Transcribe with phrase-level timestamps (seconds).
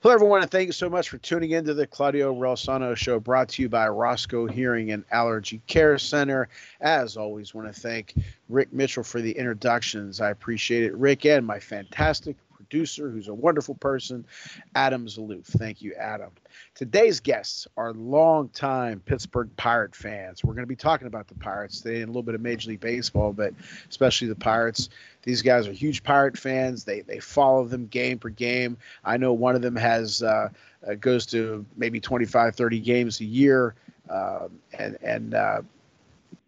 [0.00, 3.18] Hello, everyone, and thank you so much for tuning in to the Claudio Rosano Show,
[3.18, 6.48] brought to you by Roscoe Hearing and Allergy Care Center.
[6.80, 8.14] As always, want to thank
[8.48, 10.20] Rick Mitchell for the introductions.
[10.20, 10.94] I appreciate it.
[10.94, 12.36] Rick and my fantastic
[12.68, 14.26] producer, who's a wonderful person,
[14.74, 15.46] Adam Zaloof.
[15.46, 16.30] Thank you, Adam.
[16.74, 20.44] Today's guests are longtime Pittsburgh Pirate fans.
[20.44, 22.70] We're going to be talking about the Pirates today and a little bit of Major
[22.70, 23.54] League Baseball, but
[23.88, 24.90] especially the Pirates.
[25.22, 26.84] These guys are huge Pirate fans.
[26.84, 28.76] They they follow them game per game.
[29.04, 30.50] I know one of them has uh,
[30.86, 33.74] uh, goes to maybe 25, 30 games a year,
[34.10, 35.62] uh, and and uh,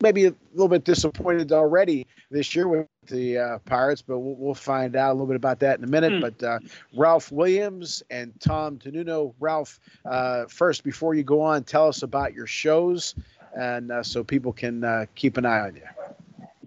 [0.00, 4.54] maybe a little bit disappointed already this year with the uh, Pirates, but we'll, we'll,
[4.54, 6.12] find out a little bit about that in a minute.
[6.12, 6.20] Mm.
[6.20, 6.58] But uh,
[6.96, 9.34] Ralph Williams and Tom DiNuno.
[9.40, 13.14] Ralph, uh, first, before you go on, tell us about your shows,
[13.56, 15.82] and uh, so people can uh, keep an eye on you.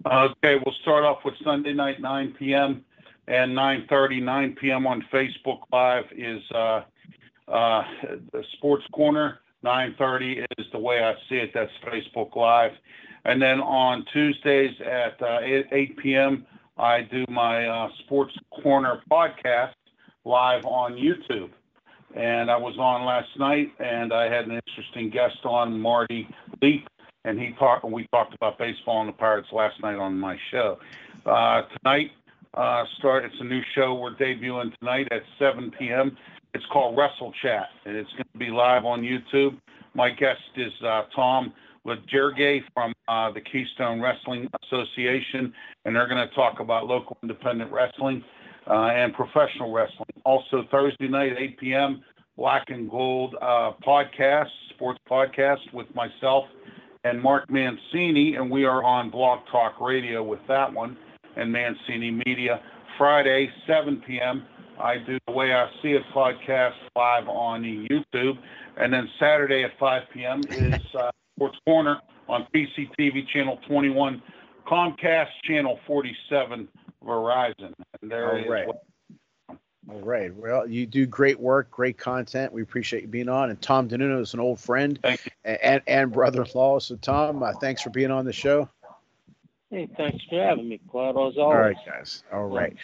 [0.06, 2.84] Okay, we'll start off with Sunday night, 9 p.m.
[3.26, 4.86] and 9:30, 9 p.m.
[4.86, 6.82] on Facebook Live is uh,
[7.48, 9.40] the Sports Corner.
[9.64, 11.52] 9:30 is the way I see it.
[11.54, 12.72] That's Facebook Live.
[13.24, 19.00] And then on Tuesdays at uh, 8, 8, p.m., I do my uh, Sports Corner
[19.10, 19.74] podcast
[20.24, 21.50] live on YouTube.
[22.14, 26.28] And I was on last night, and I had an interesting guest on, Marty
[26.62, 26.86] Leap,
[27.24, 27.84] and he talked.
[27.84, 30.78] We talked about baseball and the Pirates last night on my show.
[31.26, 32.12] Uh, tonight,
[32.54, 33.24] uh, start.
[33.24, 36.16] It's a new show we're debuting tonight at 7 p.m.
[36.52, 39.58] It's called Wrestle Chat, and it's going to be live on YouTube.
[39.94, 41.02] My guest is uh,
[41.84, 45.52] Tom Jergay from uh, the Keystone Wrestling Association,
[45.84, 48.24] and they're going to talk about local independent wrestling
[48.68, 50.08] uh, and professional wrestling.
[50.24, 52.02] Also, Thursday night, 8 p.m.,
[52.36, 56.46] Black and Gold uh, podcast, sports podcast with myself
[57.04, 60.96] and Mark Mancini, and we are on Blog Talk Radio with that one
[61.36, 62.60] and Mancini Media.
[62.96, 64.44] Friday, 7 p.m.,
[64.80, 68.38] I do the Way I See It podcast live on YouTube.
[68.76, 70.40] And then Saturday at 5 p.m.
[70.50, 74.22] is uh, Sports Corner on PCTV Channel 21,
[74.66, 76.68] Comcast Channel 47,
[77.04, 77.72] Verizon.
[78.00, 78.68] And there All right.
[79.90, 80.34] All right.
[80.34, 82.52] Well, you do great work, great content.
[82.52, 83.50] We appreciate you being on.
[83.50, 84.98] And Tom DiNuno is an old friend
[85.44, 86.78] and, and brother-in-law.
[86.78, 88.68] So, Tom, uh, thanks for being on the show.
[89.68, 91.10] Hey, thanks for having me, Claude.
[91.10, 91.38] As always.
[91.38, 92.22] All right, guys.
[92.32, 92.74] All right.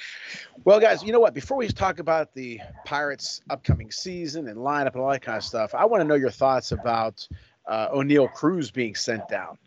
[0.64, 1.32] Well, guys, you know what?
[1.32, 5.44] Before we talk about the Pirates' upcoming season and lineup and all that kind of
[5.44, 7.26] stuff, I want to know your thoughts about–
[7.66, 9.58] uh, Oneil Cruz being sent down.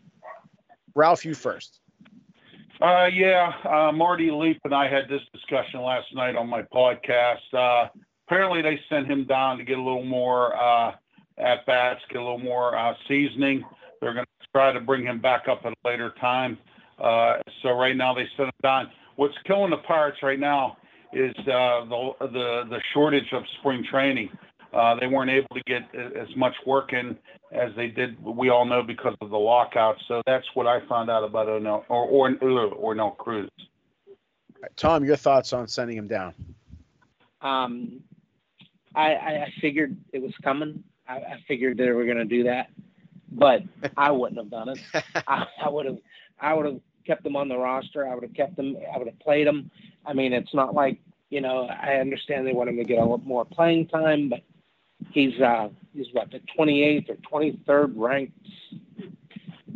[0.94, 1.80] Ralph, you first.
[2.80, 7.38] Uh, yeah, uh, Marty Leap and I had this discussion last night on my podcast.
[7.52, 7.88] Uh,
[8.26, 10.92] apparently, they sent him down to get a little more uh,
[11.38, 13.64] at bats, get a little more uh, seasoning.
[14.00, 16.58] They're going to try to bring him back up at a later time.
[16.98, 18.90] so right now they sent him down.
[19.16, 20.76] What's killing the Pirates right now
[21.12, 24.30] is the the the shortage of spring training.
[24.74, 27.16] Uh, they weren't able to get as much work in
[27.52, 28.22] as they did.
[28.22, 29.96] We all know because of the lockout.
[30.08, 33.48] So that's what I found out about Ornell or or Oneil Cruz.
[34.76, 36.34] Tom, your thoughts on sending him down?
[37.40, 38.00] Um,
[38.94, 40.82] I, I figured it was coming.
[41.08, 42.70] I, I figured they were going to do that,
[43.30, 43.62] but
[43.96, 44.78] I wouldn't have done it.
[45.28, 45.98] I, I would have.
[46.40, 48.08] I would have kept them on the roster.
[48.08, 48.76] I would have kept them.
[48.92, 49.70] I would have played them.
[50.04, 50.98] I mean, it's not like
[51.30, 51.68] you know.
[51.68, 54.40] I understand they want him to get a little more playing time, but
[55.12, 58.32] He's uh, he's what the 28th or 23rd ranked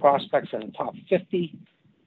[0.01, 1.57] prospects in the top 50.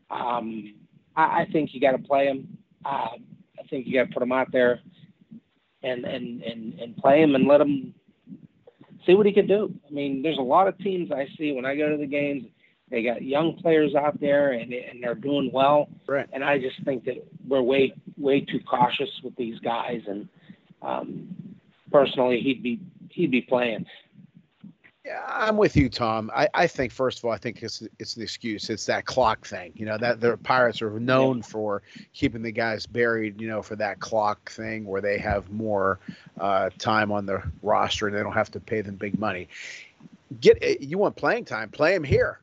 [0.10, 0.76] Um,
[1.16, 2.58] I, I think you got to play him.
[2.86, 3.18] Uh,
[3.60, 4.80] I think you got to put him out there
[5.84, 7.94] and and and and play him and let him
[9.06, 9.74] see what he can do.
[9.88, 12.44] I mean, there's a lot of teams I see when I go to the games.
[12.90, 15.88] They got young players out there and and they're doing well.
[16.08, 16.28] Right.
[16.34, 20.02] And I just think that we're way way too cautious with these guys.
[20.08, 20.28] And
[20.82, 21.36] um,
[21.92, 22.80] personally, he'd be
[23.12, 23.86] he'd be playing.
[25.06, 26.30] Yeah, I'm with you, Tom.
[26.36, 28.70] I, I think first of all, I think it's it's the excuse.
[28.70, 29.72] It's that clock thing.
[29.76, 31.44] You know that the Pirates are known yeah.
[31.44, 31.82] for
[32.14, 33.42] keeping the guys buried.
[33.42, 36.00] You know for that clock thing where they have more
[36.40, 39.48] uh, time on the roster and they don't have to pay them big money.
[40.40, 41.70] Get you want playing time?
[41.70, 42.40] Play him here.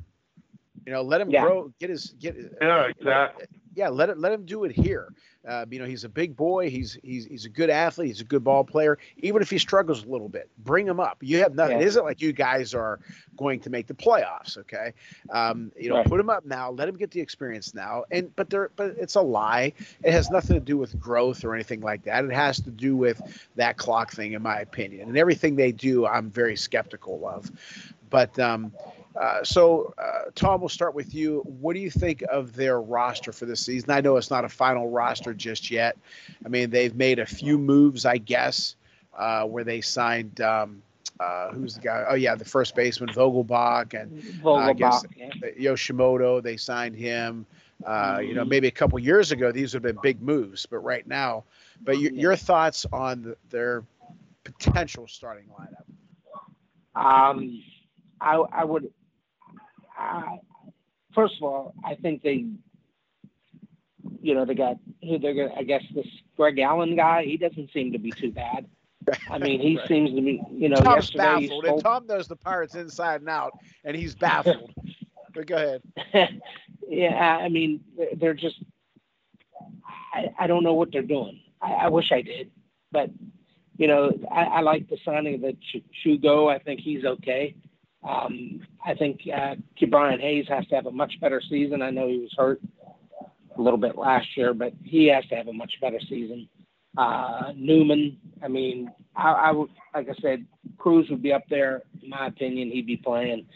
[0.84, 1.42] You know, let him yeah.
[1.42, 1.72] grow.
[1.78, 2.36] Get his get.
[2.60, 3.46] Yeah, exactly
[3.78, 5.12] yeah, let it let him do it here.
[5.48, 6.68] Uh, you know, he's a big boy.
[6.68, 8.08] He's he's he's a good athlete.
[8.08, 8.98] He's a good ball player.
[9.18, 11.18] Even if he struggles a little bit, bring him up.
[11.20, 11.78] You have nothing.
[11.78, 11.84] Yeah.
[11.84, 13.00] It isn't like you guys are
[13.36, 14.58] going to make the playoffs.
[14.58, 14.92] Okay,
[15.30, 16.06] um, you know, right.
[16.06, 16.70] put him up now.
[16.70, 18.04] Let him get the experience now.
[18.10, 19.72] And but there, but it's a lie.
[20.04, 22.24] It has nothing to do with growth or anything like that.
[22.24, 23.20] It has to do with
[23.56, 25.08] that clock thing, in my opinion.
[25.08, 27.50] And everything they do, I'm very skeptical of.
[28.10, 28.72] But um,
[29.18, 31.40] uh, so, uh, Tom, we'll start with you.
[31.44, 33.90] What do you think of their roster for this season?
[33.90, 35.96] I know it's not a final roster just yet.
[36.44, 38.76] I mean, they've made a few moves, I guess,
[39.16, 40.40] uh, where they signed.
[40.40, 40.82] Um,
[41.18, 42.04] uh, who's the guy?
[42.08, 45.72] Oh yeah, the first baseman Vogelbach and Vogelbach, I guess yeah.
[45.72, 46.40] Yoshimoto.
[46.40, 47.44] They signed him.
[47.84, 48.50] Uh, you know, mm-hmm.
[48.50, 51.44] maybe a couple years ago, these would have been big moves, but right now,
[51.82, 53.84] but your, your thoughts on the, their
[54.44, 57.00] potential starting lineup?
[57.00, 57.62] Um,
[58.20, 58.90] I, I would
[61.14, 62.46] first of all, I think they,
[64.20, 65.54] you know, they got who they're gonna.
[65.56, 66.06] I guess this
[66.36, 67.24] Greg Allen guy.
[67.24, 68.66] He doesn't seem to be too bad.
[69.30, 69.88] I mean, he right.
[69.88, 73.58] seems to be, you know, Tom's baffled, and Tom knows the Pirates inside and out,
[73.84, 74.72] and he's baffled.
[75.34, 76.40] but go ahead.
[76.88, 77.80] yeah, I mean,
[78.16, 78.62] they're just.
[80.14, 81.40] I, I don't know what they're doing.
[81.60, 82.50] I, I wish I did,
[82.92, 83.10] but
[83.76, 86.52] you know, I, I like the signing of the Ch- Tsutsugo.
[86.52, 87.54] I think he's okay.
[88.08, 89.56] Um, I think uh,
[89.88, 91.82] Brian Hayes has to have a much better season.
[91.82, 92.60] I know he was hurt
[93.56, 96.48] a little bit last year, but he has to have a much better season.
[96.96, 100.46] Uh, Newman, I mean, I, I would, like I said,
[100.78, 101.82] Cruz would be up there.
[102.02, 103.46] In my opinion, he'd be playing.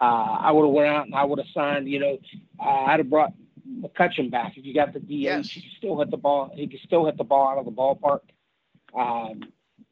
[0.00, 1.88] Uh, I would have went out and I would have signed.
[1.88, 2.18] You know,
[2.60, 3.32] uh, I'd have brought
[3.66, 4.56] McCutchen back.
[4.56, 5.48] If you got the DH, yes.
[5.48, 6.50] he still hit the ball.
[6.54, 8.20] He could still hit the ball out of the ballpark.
[8.94, 9.40] Um,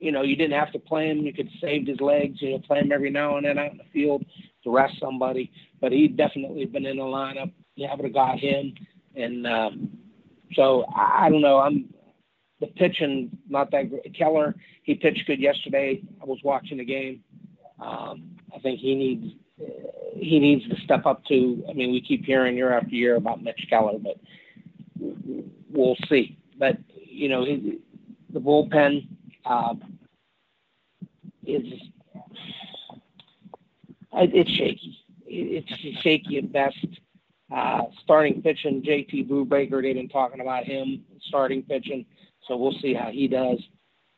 [0.00, 1.18] you know, you didn't have to play him.
[1.18, 2.40] You could save his legs.
[2.40, 4.24] You know, play him every now and then out in the field
[4.64, 5.52] to rest somebody.
[5.80, 7.52] But he'd definitely been in the lineup.
[7.76, 8.74] You would have got him.
[9.14, 9.90] And um,
[10.54, 11.58] so I, I don't know.
[11.58, 11.92] I'm
[12.60, 14.16] the pitching not that great.
[14.16, 16.02] Keller, he pitched good yesterday.
[16.20, 17.22] I was watching the game.
[17.78, 19.34] Um, I think he needs
[20.14, 21.64] he needs to step up to.
[21.68, 24.16] I mean, we keep hearing year after year about Mitch Keller, but
[25.70, 26.38] we'll see.
[26.58, 27.78] But you know, he,
[28.32, 29.06] the bullpen
[29.44, 29.74] uh,
[31.46, 31.64] is
[34.12, 34.98] it's shaky.
[35.26, 36.86] It's shaky at best.
[37.54, 42.06] Uh, starting pitching, JT Brubaker, they've been talking about him starting pitching,
[42.46, 43.58] so we'll see how he does.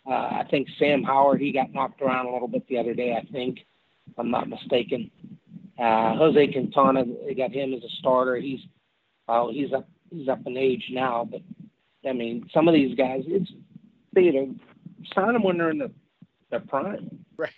[0.06, 3.14] Uh, I think Sam Howard, he got knocked around a little bit the other day,
[3.14, 3.60] I think,
[4.10, 5.10] if I'm not mistaken.
[5.78, 8.36] Uh, Jose Quintana, they got him as a starter.
[8.36, 8.60] He's,
[9.26, 11.40] well, he's up, he's up in age now, but
[12.06, 13.50] I mean, some of these guys, it's,
[14.14, 14.54] you know,
[15.14, 15.90] sign them when they're in the,
[16.50, 17.24] their prime.
[17.36, 17.50] Right.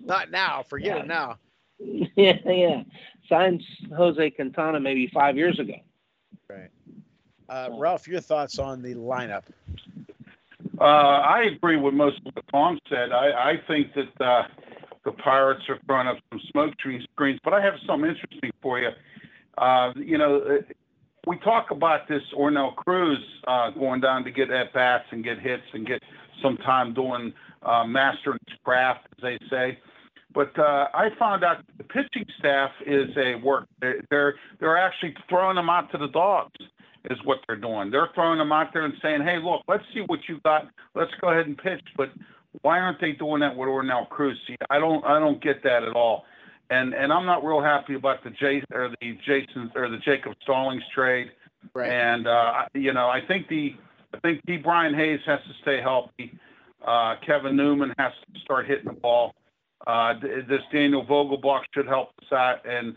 [0.00, 0.64] Not now.
[0.68, 1.02] Forget yeah.
[1.02, 1.38] it now.
[2.16, 2.82] yeah, yeah.
[3.28, 3.62] Signed
[3.96, 5.74] Jose Quintana maybe five years ago.
[6.48, 6.70] Right.
[7.48, 9.44] Uh, Ralph, your thoughts on the lineup?
[10.80, 13.12] Uh, I agree with most of what Tom said.
[13.12, 14.42] I, I think that uh,
[15.04, 18.78] the Pirates are throwing up some smoke screen screens, but I have something interesting for
[18.78, 18.90] you.
[19.56, 20.72] Uh, you know, uh,
[21.26, 25.38] we talk about this Oneil Cruz uh, going down to get at bats and get
[25.40, 26.02] hits and get
[26.42, 29.78] some time doing uh, mastering craft, as they say.
[30.34, 33.68] But uh, I found out the pitching staff is a work.
[33.80, 36.58] They're they're actually throwing them out to the dogs,
[37.10, 37.90] is what they're doing.
[37.90, 40.68] They're throwing them out there and saying, "Hey, look, let's see what you got.
[40.94, 42.10] Let's go ahead and pitch." But
[42.62, 44.38] why aren't they doing that with Oneil Cruz?
[44.46, 46.24] See, I don't I don't get that at all.
[46.68, 50.34] And and I'm not real happy about the Jay or the Jason or the Jacob
[50.42, 51.30] Stallings trade.
[51.74, 51.90] Right.
[51.90, 53.74] And uh, you know, I think the
[54.14, 54.56] I think D.
[54.56, 56.38] Brian Hayes has to stay healthy.
[56.86, 59.34] Uh, Kevin Newman has to start hitting the ball.
[59.86, 62.94] Uh, this Daniel Vogelbach should help us out, and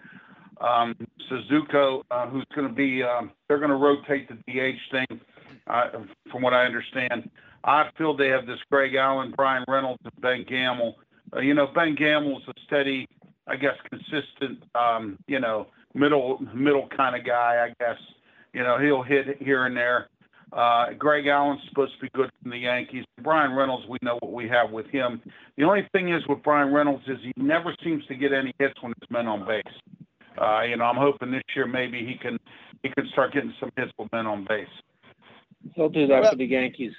[0.61, 0.95] um,
[1.27, 5.19] Suzuki, uh, who's going to be, um, they're going to rotate the DH thing,
[5.67, 5.89] uh,
[6.31, 7.29] from what I understand.
[7.63, 10.97] I feel they have this Greg Allen, Bryan Reynolds, and Ben Gamel.
[11.35, 13.07] Uh, you know, Ben Gamel's a steady,
[13.47, 17.67] I guess, consistent, um, you know, middle middle kind of guy.
[17.67, 17.99] I guess,
[18.53, 20.09] you know, he'll hit here and there.
[20.51, 23.05] Uh, Greg Allen's supposed to be good from the Yankees.
[23.21, 25.21] Bryan Reynolds, we know what we have with him.
[25.57, 28.73] The only thing is with Bryan Reynolds is he never seems to get any hits
[28.81, 29.63] when it's men on base.
[30.41, 32.39] Uh, you know, I'm hoping this year maybe he can
[32.81, 34.67] he can start getting some hits with men on base.
[35.75, 36.93] He'll do that well, for the Yankees.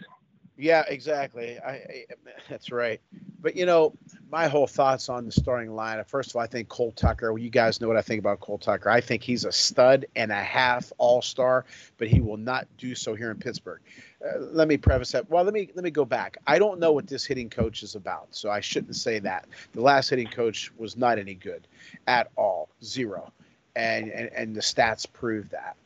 [0.61, 1.59] Yeah, exactly.
[1.59, 2.05] I, I,
[2.51, 3.01] that's right.
[3.41, 3.95] But you know,
[4.31, 6.07] my whole thoughts on the starting lineup.
[6.07, 7.33] First of all, I think Cole Tucker.
[7.33, 8.91] Well, you guys know what I think about Cole Tucker.
[8.91, 11.65] I think he's a stud and a half All Star,
[11.97, 13.81] but he will not do so here in Pittsburgh.
[14.23, 15.31] Uh, let me preface that.
[15.31, 16.37] Well, let me let me go back.
[16.47, 19.49] I don't know what this hitting coach is about, so I shouldn't say that.
[19.73, 21.67] The last hitting coach was not any good
[22.07, 23.33] at all, zero,
[23.75, 25.77] and and, and the stats prove that.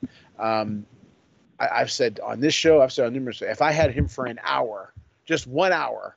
[0.41, 0.85] Um,
[1.73, 3.43] I, have said on this show, I've said on numerous.
[3.43, 4.93] If I had him for an hour,
[5.25, 6.17] just one hour,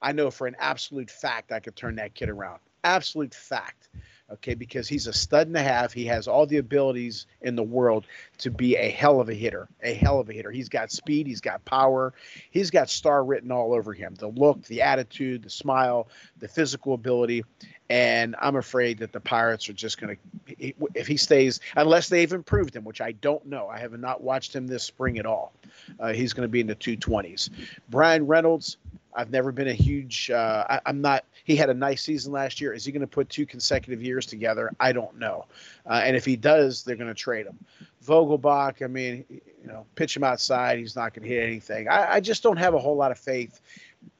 [0.00, 2.60] I know for an absolute fact I could turn that kid around.
[2.84, 3.88] Absolute fact.
[4.34, 5.92] Okay, because he's a stud and a half.
[5.92, 8.06] He has all the abilities in the world
[8.38, 9.68] to be a hell of a hitter.
[9.82, 10.50] A hell of a hitter.
[10.50, 11.26] He's got speed.
[11.26, 12.14] He's got power.
[12.50, 14.14] He's got star written all over him.
[14.14, 16.08] The look, the attitude, the smile,
[16.38, 17.44] the physical ability.
[17.90, 22.32] And I'm afraid that the Pirates are just going to, if he stays, unless they've
[22.32, 23.68] improved him, which I don't know.
[23.68, 25.52] I have not watched him this spring at all.
[26.00, 27.50] Uh, he's going to be in the 220s.
[27.90, 28.78] Bryan Reynolds,
[29.14, 30.30] I've never been a huge.
[30.30, 31.24] Uh, I, am not.
[31.44, 32.72] He had a nice season last year.
[32.72, 34.72] Is he going to put two consecutive years together?
[34.80, 35.46] I don't know.
[35.88, 37.58] Uh, and if he does, they're going to trade him.
[38.04, 38.82] Vogelbach.
[38.82, 40.78] I mean, you know, pitch him outside.
[40.78, 41.88] He's not going to hit anything.
[41.88, 43.60] I, I, just don't have a whole lot of faith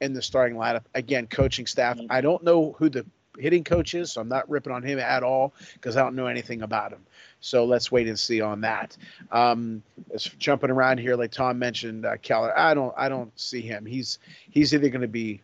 [0.00, 0.84] in the starting lineup.
[0.94, 1.98] Again, coaching staff.
[2.10, 3.06] I don't know who the
[3.38, 6.26] hitting coach is, so I'm not ripping on him at all because I don't know
[6.26, 7.04] anything about him.
[7.42, 8.96] So let's wait and see on that.
[9.32, 9.82] Um,
[10.38, 12.56] jumping around here, like Tom mentioned, uh, Keller.
[12.56, 13.84] I don't, I don't see him.
[13.84, 15.42] He's he's either going to be,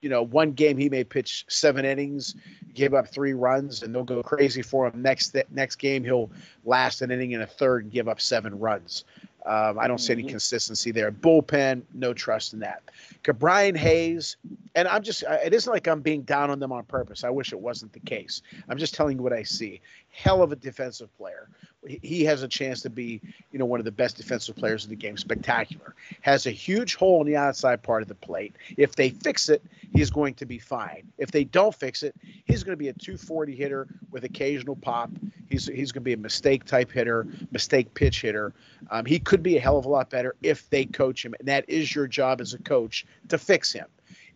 [0.00, 2.36] you know, one game he may pitch seven innings,
[2.74, 5.02] give up three runs, and they'll go crazy for him.
[5.02, 6.30] Next next game he'll
[6.64, 9.04] last an inning and a third and give up seven runs.
[9.46, 10.30] Um, I don't see any mm-hmm.
[10.30, 11.12] consistency there.
[11.12, 12.82] Bullpen, no trust in that.
[13.22, 14.36] Ke'Bryan Hayes,
[14.74, 17.22] and I'm just, it isn't like I'm being down on them on purpose.
[17.22, 18.42] I wish it wasn't the case.
[18.68, 19.80] I'm just telling you what I see.
[20.10, 21.48] Hell of a defensive player.
[21.86, 23.20] He has a chance to be,
[23.52, 25.16] you know, one of the best defensive players in the game.
[25.16, 25.94] Spectacular.
[26.20, 28.56] Has a huge hole in the outside part of the plate.
[28.76, 31.10] If they fix it, he's going to be fine.
[31.18, 32.14] If they don't fix it,
[32.44, 35.10] he's going to be a 240 hitter with occasional pop.
[35.48, 38.52] He's he's going to be a mistake type hitter, mistake pitch hitter.
[38.90, 41.46] Um, he could be a hell of a lot better if they coach him, and
[41.48, 43.86] that is your job as a coach to fix him.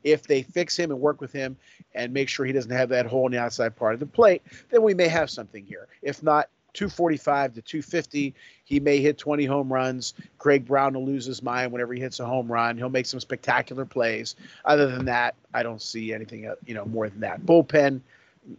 [0.03, 1.57] If they fix him and work with him
[1.95, 4.43] and make sure he doesn't have that hole in the outside part of the plate,
[4.71, 5.89] then we may have something here.
[6.03, 8.35] If not, 245 to 250.
[8.65, 10.15] He may hit 20 home runs.
[10.39, 12.77] Craig Brown will lose his mind whenever he hits a home run.
[12.77, 14.37] He'll make some spectacular plays.
[14.65, 17.45] Other than that, I don't see anything uh, you know more than that.
[17.45, 18.00] Bullpen,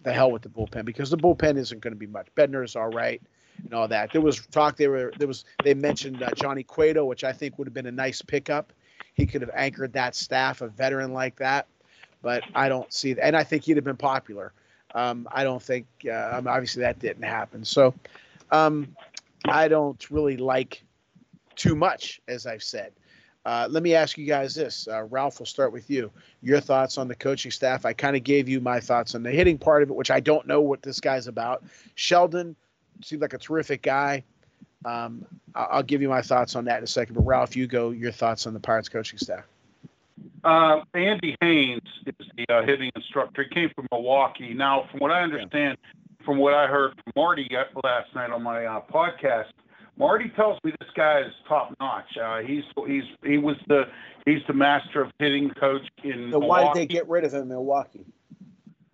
[0.03, 2.27] the hell with the bullpen because the bullpen isn't going to be much.
[2.35, 3.21] Bednar's all right
[3.63, 4.11] and all that.
[4.11, 4.77] There was talk.
[4.77, 7.87] They were there was they mentioned uh, Johnny Cueto, which I think would have been
[7.87, 8.73] a nice pickup.
[9.13, 11.67] He could have anchored that staff, a veteran like that.
[12.21, 14.53] But I don't see that, and I think he'd have been popular.
[14.93, 17.63] Um, I don't think uh, um, obviously that didn't happen.
[17.63, 17.93] So
[18.51, 18.95] um,
[19.45, 20.83] I don't really like
[21.55, 22.91] too much, as I've said.
[23.43, 24.87] Uh, let me ask you guys this.
[24.87, 26.11] Uh, Ralph, we'll start with you.
[26.41, 27.85] Your thoughts on the coaching staff.
[27.85, 30.19] I kind of gave you my thoughts on the hitting part of it, which I
[30.19, 31.63] don't know what this guy's about.
[31.95, 32.55] Sheldon
[33.03, 34.23] seemed like a terrific guy.
[34.85, 37.15] Um, I'll give you my thoughts on that in a second.
[37.15, 37.89] But Ralph, you go.
[37.89, 39.45] Your thoughts on the Pirates coaching staff.
[40.43, 43.43] Uh, Andy Haines is the uh, hitting instructor.
[43.43, 44.53] He came from Milwaukee.
[44.53, 45.77] Now, from what I understand,
[46.25, 47.47] from what I heard from Marty
[47.83, 49.51] last night on my uh, podcast,
[49.97, 52.17] Marty tells me this guy is top notch.
[52.17, 53.83] Uh, he's he's he was the
[54.25, 56.31] he's the master of hitting coach in.
[56.31, 56.47] So Milwaukee.
[56.47, 58.05] why did they get rid of him in Milwaukee?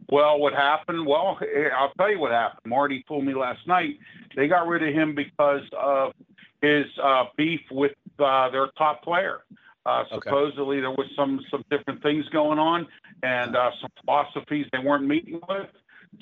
[0.10, 1.06] Well, what happened?
[1.06, 1.38] Well,
[1.78, 2.62] I'll tell you what happened.
[2.66, 4.00] Marty told me last night
[4.36, 6.14] they got rid of him because of
[6.62, 9.42] his uh, beef with uh, their top player.
[9.88, 10.30] Uh, okay.
[10.30, 12.88] Supposedly there was some some different things going on
[13.24, 15.68] and uh, some philosophies they weren't meeting with.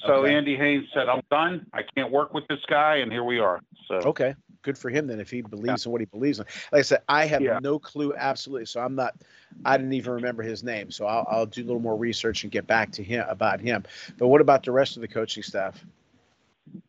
[0.05, 0.35] So okay.
[0.35, 1.65] Andy Haines said, "I'm done.
[1.73, 3.59] I can't work with this guy," and here we are.
[3.87, 5.19] So okay, good for him then.
[5.19, 5.89] If he believes yeah.
[5.89, 7.59] in what he believes in, like I said, I have yeah.
[7.61, 8.65] no clue absolutely.
[8.65, 9.15] So I'm not.
[9.63, 10.91] I didn't even remember his name.
[10.91, 13.83] So I'll, I'll do a little more research and get back to him about him.
[14.17, 15.83] But what about the rest of the coaching staff?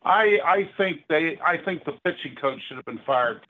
[0.03, 3.41] I I think they I think the pitching coach should have been fired.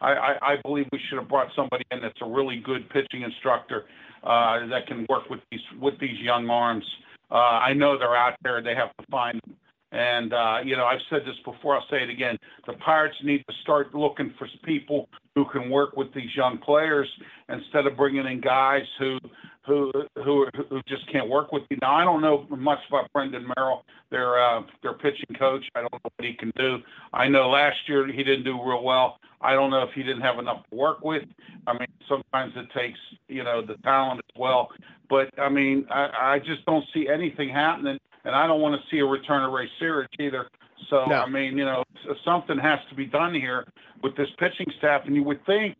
[0.00, 3.22] I, I I believe we should have brought somebody in that's a really good pitching
[3.22, 3.84] instructor
[4.22, 6.84] uh, that can work with these with these young arms.
[7.30, 8.62] Uh, I know they're out there.
[8.62, 9.56] They have to find them.
[9.92, 11.76] And uh, you know, I've said this before.
[11.76, 12.36] I'll say it again.
[12.66, 17.08] The Pirates need to start looking for people who can work with these young players
[17.48, 19.18] instead of bringing in guys who
[19.66, 21.78] who who who just can't work with you.
[21.80, 25.64] Now I don't know much about Brendan Merrill, their uh, their pitching coach.
[25.74, 26.78] I don't know what he can do.
[27.12, 29.18] I know last year he didn't do real well.
[29.40, 31.24] I don't know if he didn't have enough to work with.
[31.66, 34.70] I mean, sometimes it takes you know the talent as well.
[35.08, 38.86] But I mean, I, I just don't see anything happening, and I don't want to
[38.90, 40.48] see a return of Ray Searage either.
[40.90, 41.16] So no.
[41.16, 41.84] I mean, you know,
[42.24, 43.66] something has to be done here
[44.02, 45.76] with this pitching staff, and you would think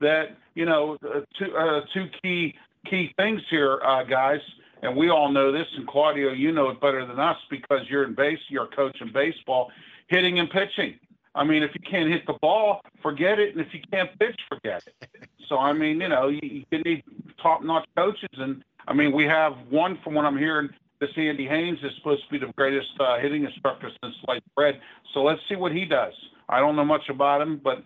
[0.00, 2.54] that you know uh, two uh, two key
[2.88, 4.40] key things here, uh, guys,
[4.82, 5.66] and we all know this.
[5.76, 8.96] And Claudio, you know it better than us because you're in base, you're a coach
[9.00, 9.70] in baseball,
[10.08, 10.98] hitting and pitching.
[11.34, 14.40] I mean, if you can't hit the ball, forget it, and if you can't pitch,
[14.48, 15.28] forget it.
[15.48, 17.04] So I mean, you know, you, you need
[17.42, 20.70] top-notch coaches, and I mean, we have one from what I'm hearing.
[20.98, 24.80] This Andy Haines is supposed to be the greatest uh, hitting instructor since sliced bread.
[25.12, 26.14] So let's see what he does.
[26.48, 27.82] I don't know much about him, but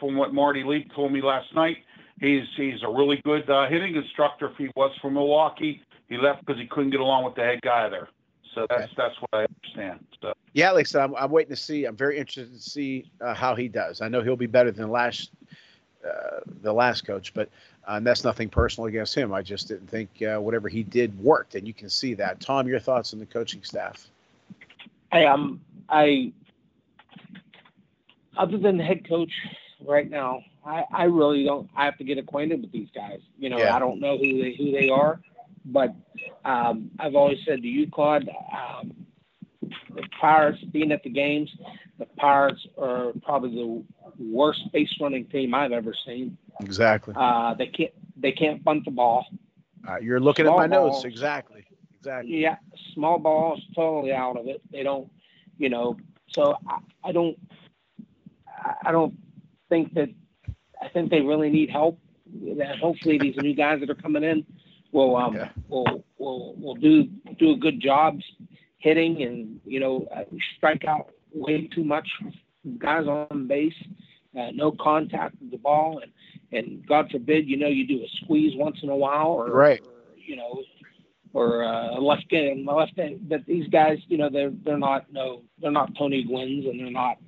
[0.00, 1.76] from what Marty Leap told me last night,
[2.20, 4.50] he's he's a really good uh, hitting instructor.
[4.50, 7.60] If he was from Milwaukee, he left because he couldn't get along with the head
[7.62, 8.08] guy there.
[8.54, 8.92] So that's okay.
[8.96, 10.04] that's what I understand.
[10.20, 10.32] So.
[10.52, 11.84] Yeah, like I said, I'm, I'm waiting to see.
[11.84, 14.00] I'm very interested to see uh, how he does.
[14.00, 15.30] I know he'll be better than last
[16.04, 17.48] uh, the last coach, but
[17.86, 19.32] uh, that's nothing personal against him.
[19.32, 22.40] I just didn't think uh, whatever he did worked, and you can see that.
[22.40, 24.08] Tom, your thoughts on the coaching staff?
[25.12, 26.32] I um I
[28.36, 29.32] other than the head coach
[29.84, 31.68] right now, I, I really don't.
[31.76, 33.20] I have to get acquainted with these guys.
[33.38, 33.74] You know, yeah.
[33.74, 35.20] I don't know who they who they are,
[35.64, 35.94] but
[36.44, 38.92] um, I've always said to you, Claude, um,
[39.62, 41.50] the Pirates being at the games,
[41.98, 43.84] the Pirates are probably the
[44.22, 46.36] worst base running team I've ever seen.
[46.60, 47.14] Exactly.
[47.16, 49.24] Uh, they can't they can't bunt the ball.
[49.88, 51.04] Uh, you're looking small at my balls, notes.
[51.06, 51.64] Exactly.
[51.98, 52.36] Exactly.
[52.36, 52.56] Yeah,
[52.94, 54.62] small balls totally out of it.
[54.70, 55.10] They don't,
[55.58, 55.96] you know.
[56.28, 57.36] So I, I don't,
[58.84, 59.14] I don't
[59.68, 60.10] think that.
[60.80, 61.98] I think they really need help.
[62.56, 64.46] That hopefully these new guys that are coming in
[64.92, 65.48] will um yeah.
[65.68, 67.04] will will will do
[67.38, 68.20] do a good job
[68.78, 70.22] hitting and you know uh,
[70.56, 72.08] strike out way too much
[72.78, 73.74] guys on base,
[74.38, 76.12] uh, no contact with the ball, and
[76.52, 79.80] and God forbid you know you do a squeeze once in a while or right.
[79.80, 80.62] Or, you know
[81.32, 83.28] or uh, a left game, left end.
[83.28, 86.90] But these guys, you know, they're they're not no, they're not Tony Gwynn's and they're
[86.90, 87.18] not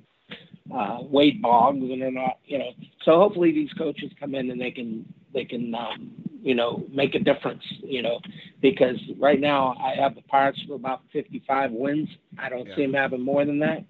[0.71, 2.71] uh, Wade Boggs and they're not, you know.
[3.03, 7.15] So hopefully these coaches come in and they can they can um, you know make
[7.15, 8.19] a difference, you know,
[8.61, 12.09] because right now I have the Pirates for about 55 wins.
[12.37, 12.75] I don't yeah.
[12.75, 13.83] see them having more than that.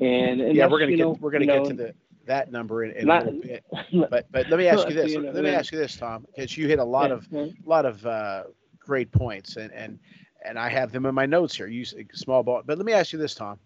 [0.00, 1.94] And, and yeah, we're gonna get know, we're gonna get know, to the
[2.26, 3.64] that number in, in not, a little bit.
[4.10, 5.12] But but let me ask you this.
[5.12, 7.32] You know, let me ask you this, Tom, because you hit a lot yeah, of
[7.32, 8.44] a lot of uh,
[8.78, 9.98] great points, and and
[10.44, 11.66] and I have them in my notes here.
[11.66, 13.58] You small ball, but let me ask you this, Tom.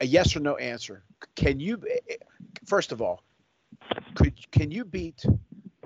[0.00, 1.02] A yes or no answer.
[1.34, 2.16] Can you, eh, eh,
[2.64, 3.22] first of all,
[4.14, 5.24] could can you beat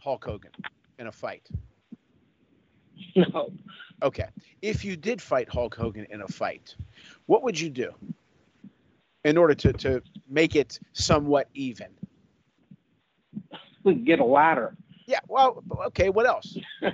[0.03, 0.51] Hulk Hogan
[0.99, 1.49] in a fight?
[3.17, 3.53] No.
[4.03, 4.29] Okay.
[4.61, 6.75] If you did fight Hulk Hogan in a fight,
[7.27, 7.93] what would you do
[9.25, 11.89] in order to, to make it somewhat even?
[13.85, 14.77] We Get a ladder.
[15.07, 15.21] Yeah.
[15.29, 16.11] Well, okay.
[16.11, 16.57] What else?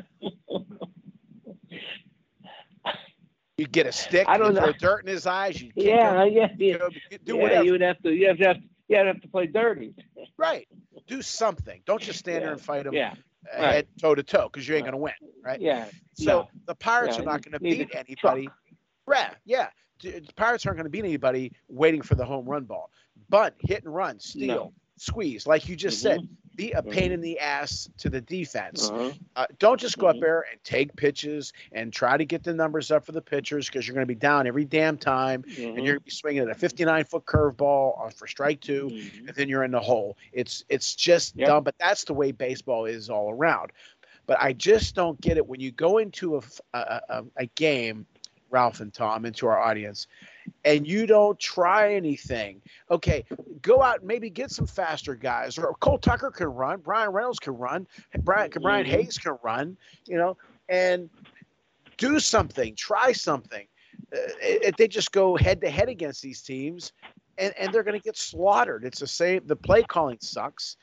[3.58, 4.26] you get a stick.
[4.28, 4.62] I don't know.
[4.62, 5.60] Throw dirt in his eyes.
[5.60, 6.76] You yeah, him, yeah, yeah.
[7.24, 7.64] do yeah, whatever.
[7.64, 8.12] You would have to.
[8.12, 8.44] You have to.
[8.46, 8.56] Have,
[8.88, 9.94] you have to play dirty.
[10.36, 10.68] Right.
[11.08, 11.82] Do something.
[11.84, 12.40] Don't just stand yeah.
[12.40, 12.94] there and fight him.
[12.94, 13.14] Yeah.
[13.52, 15.60] Head toe to toe because you ain't gonna win, right?
[15.60, 15.86] Yeah.
[16.14, 16.48] So no.
[16.66, 18.48] the Pirates are not gonna beat anybody.
[19.04, 19.34] Right.
[19.44, 19.70] Yeah.
[20.00, 22.90] The Pirates aren't gonna beat anybody waiting for the home run ball.
[23.28, 24.72] Bunt, hit and run, steal, no.
[24.96, 26.20] squeeze, like you just mm-hmm.
[26.20, 28.90] said be a pain in the ass to the defense.
[28.90, 29.12] Uh-huh.
[29.36, 30.24] Uh, don't just go up mm-hmm.
[30.24, 33.86] there and take pitches and try to get the numbers up for the pitchers because
[33.86, 35.84] you're going to be down every damn time and you're mm-hmm.
[35.86, 39.62] going to be swinging at a 59 foot curveball for strike 2 and then you're
[39.62, 40.18] in the hole.
[40.32, 41.46] It's it's just yep.
[41.46, 43.70] dumb, but that's the way baseball is all around.
[44.26, 46.42] But I just don't get it when you go into a,
[46.74, 48.04] a, a, a game,
[48.50, 50.08] Ralph and Tom, into our audience
[50.64, 52.60] and you don't try anything.
[52.90, 53.24] Okay,
[53.62, 55.58] go out and maybe get some faster guys.
[55.58, 57.86] Or Cole Tucker can run, Bryan Reynolds can run,
[58.20, 58.94] Brian Brian mm-hmm.
[58.94, 60.36] Hayes can run, you know,
[60.68, 61.08] and
[61.96, 63.66] do something, try something.
[64.12, 66.92] Uh, it, they just go head to head against these teams,
[67.36, 68.84] and, and they're going to get slaughtered.
[68.84, 69.42] It's the same.
[69.46, 70.76] The play calling sucks.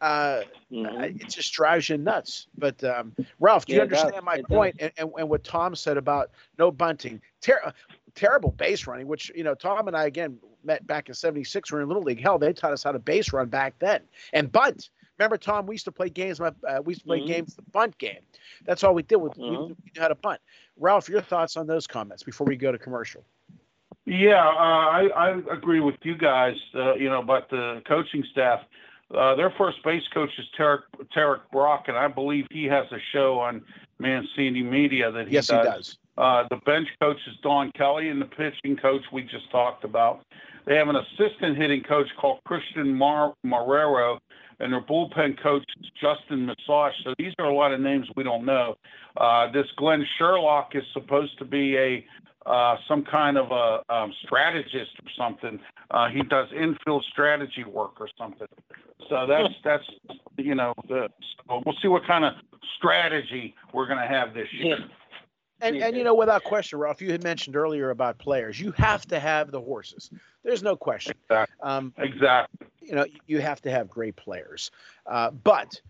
[0.00, 0.42] Uh,
[0.72, 1.02] mm-hmm.
[1.02, 2.46] It just drives you nuts.
[2.56, 5.98] But um, Ralph, do yeah, you understand my point and, and, and, what Tom said
[5.98, 7.20] about no bunting?
[7.42, 7.72] Ter-
[8.10, 11.70] terrible base running, which, you know, Tom and I, again, met back in 76.
[11.70, 12.20] We were in Little League.
[12.20, 14.90] Hell, they taught us how to base run back then and bunt.
[15.18, 16.40] Remember, Tom, we used to play games.
[16.40, 17.28] Uh, we used to play mm-hmm.
[17.28, 18.20] games, the bunt game.
[18.64, 19.16] That's all we did.
[19.16, 19.62] With, mm-hmm.
[19.62, 20.40] we, knew how to bunt.
[20.78, 23.22] Ralph, your thoughts on those comments before we go to commercial?
[24.06, 28.60] Yeah, uh, I, I agree with you guys, uh, you know, about the coaching staff.
[29.14, 30.82] Uh, their first base coach is Tarrik,
[31.14, 33.62] Tarrik Brock, and I believe he has a show on
[33.98, 35.66] Mancini Media that he yes, does.
[35.66, 35.98] he does.
[36.20, 40.20] Uh, the bench coach is Don Kelly, and the pitching coach we just talked about.
[40.66, 44.18] They have an assistant hitting coach called Christian Mar- Marrero,
[44.58, 46.92] and their bullpen coach is Justin Meccage.
[47.04, 48.76] So these are a lot of names we don't know.
[49.16, 52.04] Uh, this Glenn Sherlock is supposed to be a
[52.44, 55.58] uh, some kind of a um, strategist or something.
[55.90, 58.48] Uh, he does infield strategy work or something.
[59.08, 59.84] So that's that's
[60.36, 61.08] you know the,
[61.48, 62.34] so we'll see what kind of
[62.76, 64.78] strategy we're going to have this year.
[65.60, 68.58] And, and you know, without question, Ralph, you had mentioned earlier about players.
[68.58, 70.10] You have to have the horses.
[70.42, 71.14] There's no question.
[71.28, 71.56] Exactly.
[71.62, 72.66] Um, exactly.
[72.80, 74.70] You know, you have to have great players.
[75.06, 75.80] Uh, but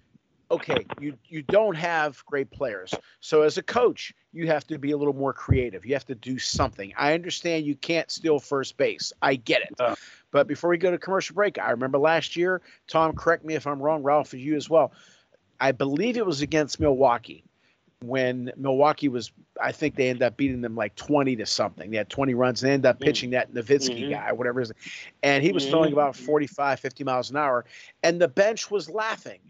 [0.50, 2.92] okay, you you don't have great players.
[3.20, 5.87] So as a coach, you have to be a little more creative.
[5.87, 6.92] You have to do something.
[6.96, 9.12] I understand you can't steal first base.
[9.22, 9.74] I get it.
[9.78, 9.94] Uh,
[10.33, 13.66] But before we go to commercial break, I remember last year, Tom, correct me if
[13.66, 14.92] I'm wrong, Ralph, you as well.
[15.61, 17.44] I believe it was against Milwaukee
[18.02, 21.90] when Milwaukee was, I think they ended up beating them like 20 to something.
[21.90, 23.04] They had 20 runs and ended up mm.
[23.04, 24.10] pitching that Nowitzki mm-hmm.
[24.10, 24.72] guy, whatever it is.
[25.22, 25.72] And he was mm-hmm.
[25.72, 27.66] throwing about 45, 50 miles an hour.
[28.02, 29.40] And the bench was laughing.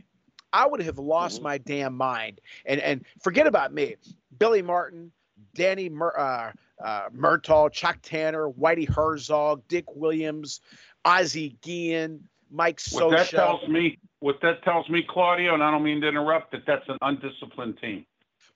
[0.52, 1.44] I would have lost mm-hmm.
[1.44, 2.40] my damn mind.
[2.66, 3.94] And and forget about me.
[4.36, 5.12] Billy Martin,
[5.54, 6.52] Danny Mur- uh,
[6.84, 10.60] uh, Murtaugh, Chuck Tanner, Whitey Herzog, Dick Williams,
[11.04, 13.04] Ozzie Guillen, Mike Scioscia.
[13.04, 16.52] What that tells me, what that tells me, Claudio, and I don't mean to interrupt,
[16.52, 18.06] that that's an undisciplined team.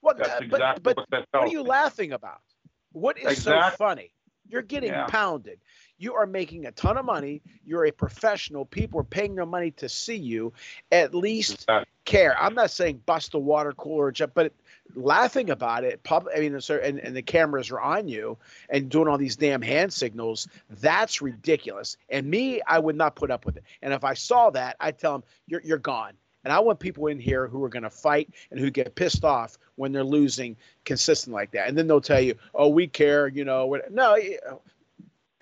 [0.05, 2.39] What, That's exactly but, but what, what are you laughing about?
[2.91, 3.71] What is exactly.
[3.71, 4.11] so funny?
[4.47, 5.07] You're getting yeah.
[5.07, 5.57] pounded.
[5.97, 7.41] You are making a ton of money.
[7.65, 8.65] You're a professional.
[8.65, 10.53] People are paying their money to see you.
[10.91, 11.91] At least exactly.
[12.05, 12.39] care.
[12.39, 14.53] I'm not saying bust the water cooler, but
[14.93, 16.03] laughing about it.
[16.03, 18.37] Pub, I mean, and, and the cameras are on you
[18.69, 20.47] and doing all these damn hand signals.
[20.69, 21.97] That's ridiculous.
[22.09, 23.63] And me, I would not put up with it.
[23.81, 26.13] And if I saw that, I'd tell them, "You're you're gone."
[26.45, 29.25] And I want people in here who are going to fight and who get pissed
[29.25, 30.55] off when they're losing
[30.85, 31.67] consistent like that.
[31.67, 33.77] And then they'll tell you, "Oh, we care," you know.
[33.89, 34.15] No,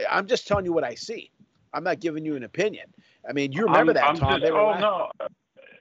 [0.10, 1.30] I'm just telling you what I see.
[1.74, 2.86] I'm not giving you an opinion.
[3.30, 4.40] I mean, you remember I'm, that, I'm Tom?
[4.40, 5.12] Just, oh no.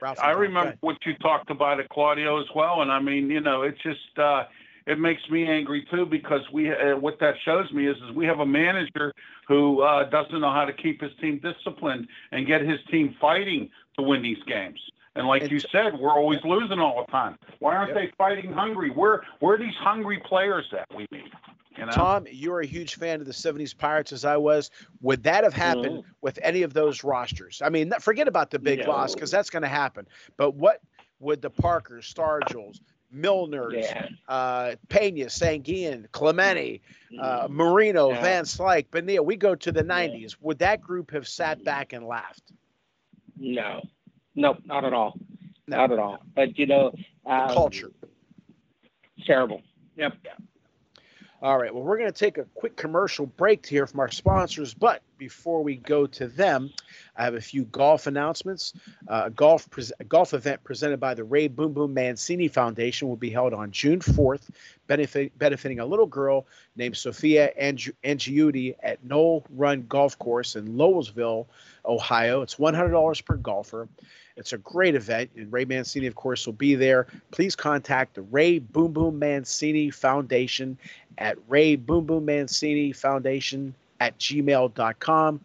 [0.01, 3.39] Ralph I remember what you talked about at Claudio as well, and I mean, you
[3.39, 4.43] know, it's just uh,
[4.85, 8.25] it makes me angry too because we uh, what that shows me is is we
[8.25, 9.13] have a manager
[9.47, 13.69] who uh, doesn't know how to keep his team disciplined and get his team fighting
[13.97, 14.79] to win these games.
[15.15, 17.37] And like you said, we're always losing all the time.
[17.59, 17.97] Why aren't yep.
[17.97, 18.89] they fighting hungry?
[18.89, 21.31] Where where are these hungry players that we need?
[21.77, 21.91] You know?
[21.91, 24.69] Tom, you're a huge fan of the 70s Pirates as I was.
[25.01, 26.11] Would that have happened mm-hmm.
[26.21, 27.61] with any of those rosters?
[27.63, 30.07] I mean, forget about the big loss because that's going to happen.
[30.37, 30.81] But what
[31.19, 32.79] would the Parkers, Stargells,
[33.13, 34.07] Milners, yeah.
[34.27, 36.81] uh, Pena, Sanguin, Clemente,
[37.19, 37.55] uh, mm-hmm.
[37.55, 38.21] Marino, yeah.
[38.21, 40.21] Van Slyke, Bonilla, we go to the 90s.
[40.21, 40.27] Yeah.
[40.41, 42.51] Would that group have sat back and laughed?
[43.37, 43.81] No.
[44.35, 45.13] Nope, not at all.
[45.67, 45.77] No.
[45.77, 46.23] Not at all.
[46.35, 46.93] But you know,
[47.25, 47.91] um, culture.
[49.25, 49.61] Terrible.
[49.95, 50.13] Yep.
[51.43, 51.75] All right.
[51.75, 55.61] Well, we're going to take a quick commercial break here from our sponsors, but before
[55.61, 56.69] we go to them,
[57.17, 58.71] I have a few golf announcements.
[59.09, 63.09] Uh, a golf pre- a golf event presented by the Ray Boom Boom Mancini Foundation
[63.09, 64.49] will be held on June 4th,
[64.87, 71.47] benefit, benefiting a little girl named Sophia Angiuti at Knoll Run Golf Course in Lowellville,
[71.85, 72.41] Ohio.
[72.41, 73.89] It's $100 per golfer.
[74.35, 77.07] It's a great event, and Ray Mancini, of course, will be there.
[77.31, 80.77] Please contact the Ray Boom Boom Mancini Foundation
[81.17, 85.39] at Ray Boom Boom Mancini Foundation at gmail.com.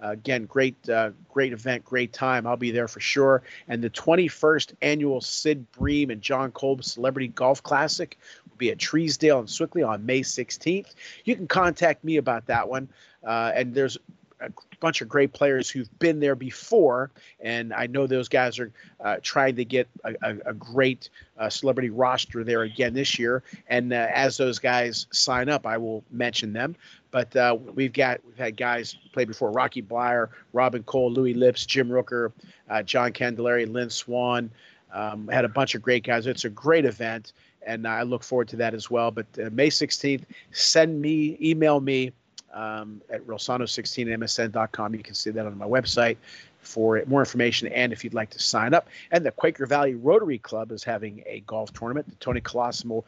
[0.00, 2.46] Uh, again, great, uh, great event, great time.
[2.46, 3.42] I'll be there for sure.
[3.66, 8.16] And the 21st annual Sid Bream and John Kolb Celebrity Golf Classic
[8.48, 10.94] will be at Treesdale and Sewickley on May 16th.
[11.24, 12.88] You can contact me about that one.
[13.26, 13.98] Uh, and there's
[14.40, 17.10] a bunch of great players who've been there before,
[17.40, 21.48] and I know those guys are uh, trying to get a, a, a great uh,
[21.48, 23.42] celebrity roster there again this year.
[23.68, 26.76] And uh, as those guys sign up, I will mention them.
[27.10, 31.64] But uh, we've got we've had guys play before: Rocky Bleier, Robin Cole, Louis Lipps,
[31.64, 32.32] Jim Rooker,
[32.68, 34.50] uh, John Candelaria, Lynn Swann.
[34.92, 36.26] Um, had a bunch of great guys.
[36.26, 37.32] It's a great event,
[37.66, 39.10] and I look forward to that as well.
[39.10, 42.12] But uh, May 16th, send me, email me
[42.52, 44.94] um, at rosano16msn.com.
[44.94, 46.16] You can see that on my website
[46.60, 48.88] for more information and if you'd like to sign up.
[49.10, 53.04] And the Quaker Valley Rotary Club is having a golf tournament, the Tony Colosimo,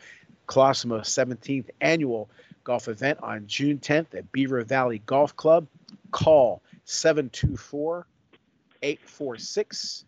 [0.46, 2.28] Colosimo 17th annual
[2.64, 5.66] golf event on June 10th at Beaver Valley Golf Club.
[6.10, 8.06] Call 724
[8.82, 10.04] 846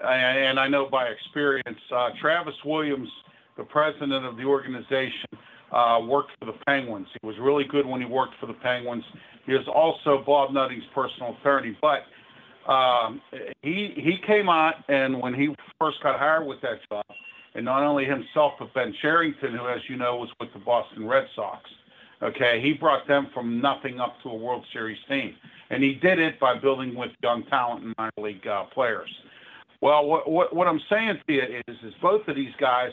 [0.00, 3.08] and I know by experience, uh, Travis Williams,
[3.56, 5.28] the president of the organization,
[5.72, 7.08] uh, worked for the Penguins.
[7.20, 9.04] He was really good when he worked for the Penguins.
[9.46, 12.04] He was also Bob Nutting's personal attorney, but
[12.70, 13.20] um,
[13.62, 17.04] he he came on, and when he first got hired with that job,
[17.54, 21.06] and not only himself but Ben Cherington, who, as you know, was with the Boston
[21.06, 21.62] Red Sox.
[22.22, 25.34] Okay, he brought them from nothing up to a World Series team
[25.70, 29.10] and he did it by building with young talent and minor league uh, players.
[29.80, 32.90] Well, what, what, what I'm saying to you is, is both of these guys,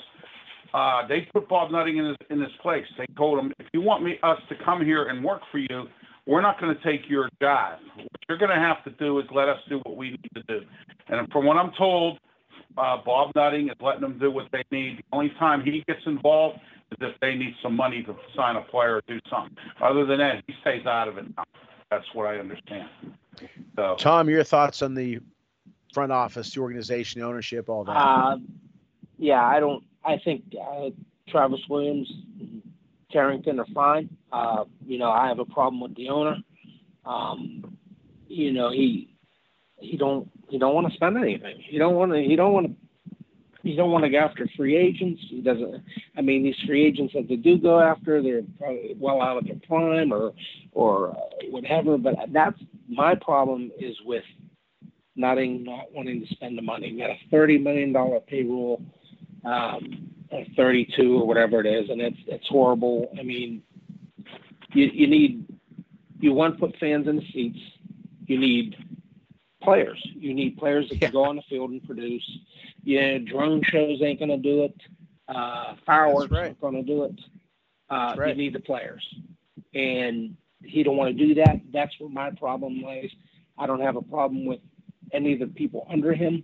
[0.73, 2.85] uh, they put Bob Nutting in his, in his place.
[2.97, 5.87] They told him, if you want me us to come here and work for you,
[6.27, 7.79] we're not going to take your job.
[7.95, 10.43] What you're going to have to do is let us do what we need to
[10.47, 10.65] do.
[11.07, 12.19] And from what I'm told,
[12.77, 14.97] uh, Bob Nutting is letting them do what they need.
[14.97, 16.59] The only time he gets involved
[16.91, 19.55] is if they need some money to sign a player or do something.
[19.81, 21.43] Other than that, he stays out of it now.
[21.89, 22.89] That's what I understand.
[23.75, 25.19] So, Tom, your thoughts on the
[25.93, 27.91] front office, the organization, the ownership, all that?
[27.91, 28.37] Uh,
[29.17, 29.83] yeah, I don't.
[30.03, 30.89] I think uh,
[31.29, 32.11] Travis Williams,
[33.11, 34.09] Cherington are fine.
[34.31, 36.37] Uh, you know, I have a problem with the owner.
[37.05, 37.77] Um,
[38.27, 39.15] you know, he
[39.77, 41.63] he don't he don't want to spend anything.
[41.69, 42.19] You don't want to.
[42.19, 42.75] You don't want to
[43.65, 45.19] you don't want to go after free agents.
[45.27, 45.83] He doesn't.
[46.15, 49.45] I mean, these free agents that they do go after, they're probably well out of
[49.45, 50.33] their prime or
[50.71, 51.97] or uh, whatever.
[51.97, 54.23] But that's my problem is with
[55.15, 56.91] Nutting not wanting to spend the money.
[56.91, 58.83] We got a thirty million dollar payroll,
[59.45, 63.11] um, or thirty-two or whatever it is, and it's it's horrible.
[63.17, 63.63] I mean,
[64.73, 65.47] you you need
[66.19, 67.59] you want to put fans in the seats.
[68.27, 68.75] You need
[69.65, 70.01] players.
[70.15, 72.23] You need players that can go on the field and produce.
[72.83, 74.75] Yeah, drone shows ain't going to do it.
[75.27, 76.43] Uh, fireworks right.
[76.43, 77.19] aren't going to do it.
[77.89, 78.29] Uh, right.
[78.29, 79.03] You need the players,
[79.73, 81.61] and he don't want to do that.
[81.73, 83.09] That's where my problem lies.
[83.57, 84.59] I don't have a problem with
[85.11, 86.43] any of the people under him.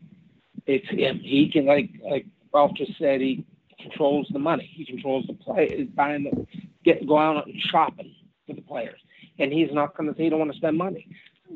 [0.66, 1.20] It's him.
[1.20, 3.22] He can like like Ralph just said.
[3.22, 3.46] He
[3.80, 4.70] controls the money.
[4.76, 5.88] He controls the play.
[5.96, 6.46] Buying the
[6.84, 8.14] get go out and shopping
[8.48, 9.00] for the players,
[9.40, 10.22] and he's not going to.
[10.22, 11.08] He don't want to spend money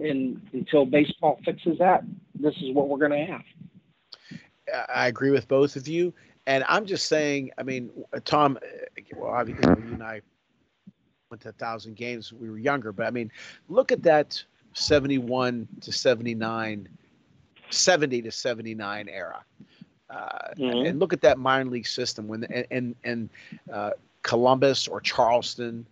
[0.02, 2.04] and until baseball fixes that,
[2.34, 3.44] this is what we're going to have.
[4.94, 6.14] I agree with both of you,
[6.48, 7.52] and I'm just saying.
[7.58, 7.92] I mean,
[8.24, 8.58] Tom,
[9.16, 10.22] well, obviously you and I
[11.30, 12.34] went to a thousand games.
[12.34, 13.32] We were younger, but I mean,
[13.70, 16.90] look at that 71 to 79,
[17.70, 19.44] 70 to 79 era.
[20.10, 20.16] Uh,
[20.58, 20.86] mm-hmm.
[20.86, 23.30] And look at that minor league system when and and, and
[23.72, 25.86] uh, Columbus or Charleston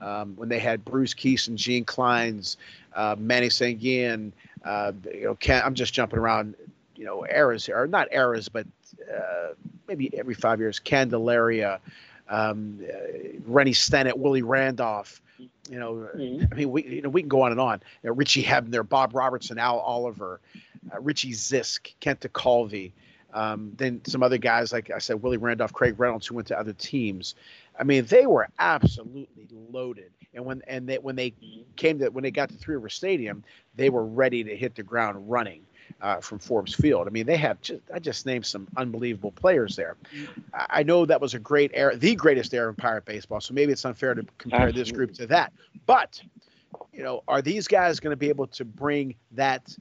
[0.00, 2.56] um, when they had Bruce Kison, Gene Clines,
[2.94, 4.32] uh, Manny Sanguillen.
[4.64, 6.54] Uh, you know, Ken, I'm just jumping around.
[6.96, 8.66] You know, eras or not eras, but
[9.14, 9.48] uh,
[9.86, 10.78] maybe every five years.
[10.78, 11.78] Candelaria,
[12.28, 15.20] um, uh, Rennie Stennett, Willie Randolph.
[15.68, 16.44] You know, mm-hmm.
[16.50, 17.82] I mean, we you know we can go on and on.
[18.02, 20.40] You know, Richie Hebner, Bob Robertson, Al Oliver,
[20.92, 22.92] uh, Richie Zisk, Kent Tekulve.
[23.34, 26.58] Um, then some other guys, like I said, Willie Randolph, Craig Reynolds, who went to
[26.58, 27.34] other teams.
[27.78, 30.12] I mean, they were absolutely loaded.
[30.34, 31.34] And when and they, when they
[31.76, 33.42] came to when they got to Three River Stadium,
[33.74, 35.62] they were ready to hit the ground running
[36.00, 37.06] uh, from Forbes Field.
[37.06, 39.96] I mean, they have just I just named some unbelievable players there.
[40.54, 43.40] I, know that was a great era, the greatest era in Pirate baseball.
[43.40, 44.82] So maybe it's unfair to compare absolutely.
[44.82, 45.52] this group to that.
[45.86, 46.20] But
[46.92, 49.74] you know, are these guys going to be able to bring that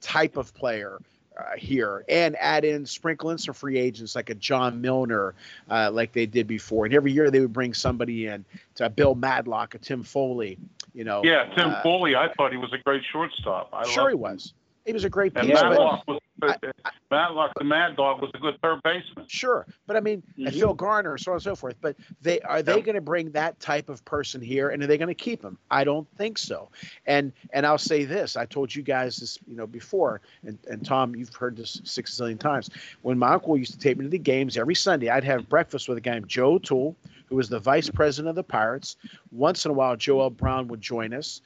[0.00, 0.98] type of player?
[1.36, 5.34] Uh, here and add in sprinkle in some free agents like a John Milner,
[5.70, 6.86] uh, like they did before.
[6.86, 8.44] And every year they would bring somebody in
[8.76, 10.58] to Bill Madlock, a Tim Foley.
[10.94, 11.22] You know.
[11.24, 12.16] Yeah, Tim uh, Foley.
[12.16, 13.70] I thought he was a great shortstop.
[13.72, 14.54] I sure he was.
[14.84, 15.44] He was a great piece.
[15.44, 19.26] And Madlock was, I, I, Madlock, the Mad Dog, was a good third baseman.
[19.28, 20.56] Sure, but I mean, mm-hmm.
[20.56, 21.76] Phil Garner, so on and so forth.
[21.80, 24.98] But they are they going to bring that type of person here, and are they
[24.98, 25.58] going to keep him?
[25.70, 26.68] I don't think so.
[27.06, 30.84] And and I'll say this: I told you guys this, you know, before, and, and
[30.84, 32.70] Tom, you've heard this six zillion times.
[33.02, 35.88] When my uncle used to take me to the games every Sunday, I'd have breakfast
[35.88, 36.96] with a guy named Joe O'Toole,
[37.26, 38.96] who was the vice president of the Pirates.
[39.30, 40.30] Once in a while, Joe L.
[40.30, 41.40] Brown would join us.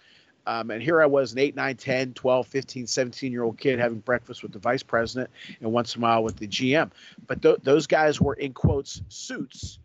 [0.46, 3.78] Um, and here I was, an 8, 9, 10, 12, 15, 17 year old kid
[3.78, 6.90] having breakfast with the vice president and once in a while with the GM.
[7.26, 9.78] But th- those guys were, in quotes, suits,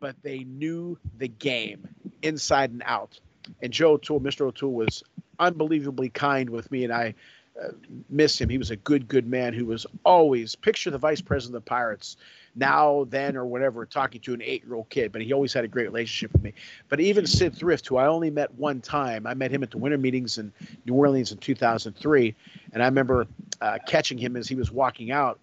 [0.00, 1.88] but they knew the game
[2.22, 3.20] inside and out.
[3.62, 4.42] And Joe O'Toole, Mr.
[4.42, 5.02] O'Toole, was
[5.38, 7.14] unbelievably kind with me, and I
[7.62, 7.68] uh,
[8.10, 8.48] miss him.
[8.48, 11.68] He was a good, good man who was always picture the vice president of the
[11.68, 12.16] Pirates
[12.56, 15.64] now, then, or whatever, talking to an eight year old kid, but he always had
[15.64, 16.54] a great relationship with me.
[16.88, 19.78] But even Sid Thrift, who I only met one time, I met him at the
[19.78, 20.52] winter meetings in
[20.86, 22.34] New Orleans in 2003.
[22.72, 23.26] And I remember
[23.60, 25.38] uh, catching him as he was walking out.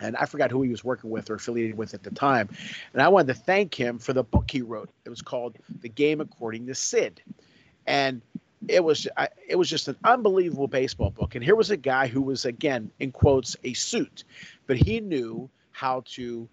[0.00, 2.48] And I forgot who he was working with or affiliated with at the time.
[2.92, 4.90] And I wanted to thank him for the book he wrote.
[5.04, 7.20] It was called The Game According to Sid.
[7.86, 8.22] And
[8.66, 12.08] it was I, it was just an unbelievable baseball book and here was a guy
[12.08, 14.24] who was again in quotes a suit
[14.66, 16.48] but he knew how to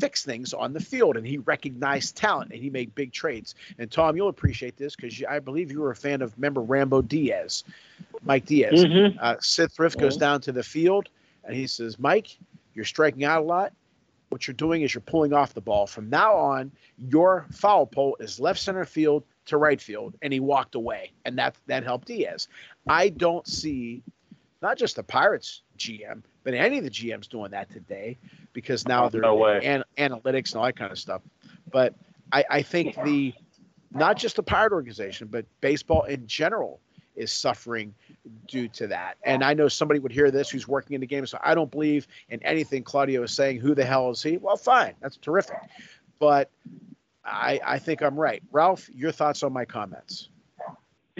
[0.00, 3.54] fix things on the field and he recognized talent and he made big trades.
[3.78, 7.00] And tom you'll appreciate this because i believe you were a fan of member rambo
[7.00, 7.62] diaz
[8.24, 8.84] mike diaz?
[8.84, 9.18] Mm-hmm.
[9.20, 10.20] uh, sid thrift goes mm-hmm.
[10.20, 11.08] down to the field
[11.44, 12.36] and he says mike
[12.74, 13.72] you're striking out a lot.
[14.28, 15.86] What you're doing is you're pulling off the ball.
[15.86, 20.40] From now on your foul pole is left center field to right field and he
[20.40, 22.48] walked away and that that helped diaz.
[22.88, 24.02] I don't see
[24.64, 28.18] not just the pirates gm but any of the GMs doing that today
[28.52, 31.22] because now oh, they're no an, analytics and all that kind of stuff.
[31.72, 31.94] But
[32.30, 33.34] I, I think the
[33.90, 36.80] not just the Pirate organization, but baseball in general
[37.16, 37.94] is suffering
[38.46, 39.16] due to that.
[39.22, 41.24] And I know somebody would hear this who's working in the game.
[41.26, 43.60] So I don't believe in anything Claudio is saying.
[43.60, 44.36] Who the hell is he?
[44.36, 44.94] Well, fine.
[45.00, 45.56] That's terrific.
[46.18, 46.50] But
[47.24, 48.42] I, I think I'm right.
[48.50, 50.28] Ralph, your thoughts on my comments?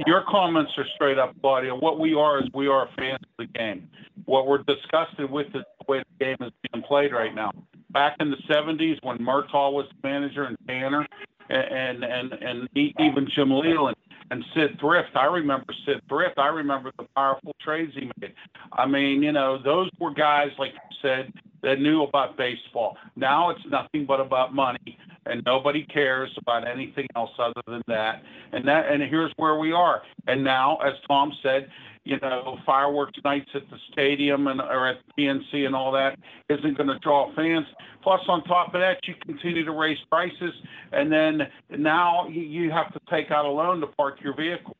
[0.07, 1.79] Your comments are straight up, Claudio.
[1.79, 3.89] What we are is we are fans of the game.
[4.25, 7.53] What we're disgusted with is the way the game is being played right now.
[7.91, 11.07] Back in the 70s, when Murtaugh was the manager and Tanner
[11.49, 13.97] and and and even Jim Leyland
[14.31, 15.11] and Sid Thrift.
[15.15, 16.39] I remember Sid Thrift.
[16.39, 18.35] I remember the powerful trades he made.
[18.73, 22.97] I mean, you know, those were guys, like you said, that knew about baseball.
[23.15, 24.94] Now it's nothing but about money
[25.27, 28.23] and nobody cares about anything else other than that.
[28.53, 30.03] And that and here's where we are.
[30.27, 31.71] And now, as Tom said,
[32.05, 36.19] you know, fireworks nights at the stadium and or at PNC and all that
[36.51, 37.67] isn't going to draw fans.
[38.03, 40.53] Plus, on top of that, you continue to raise prices,
[40.93, 44.77] and then now you have to take out a loan to park your vehicle.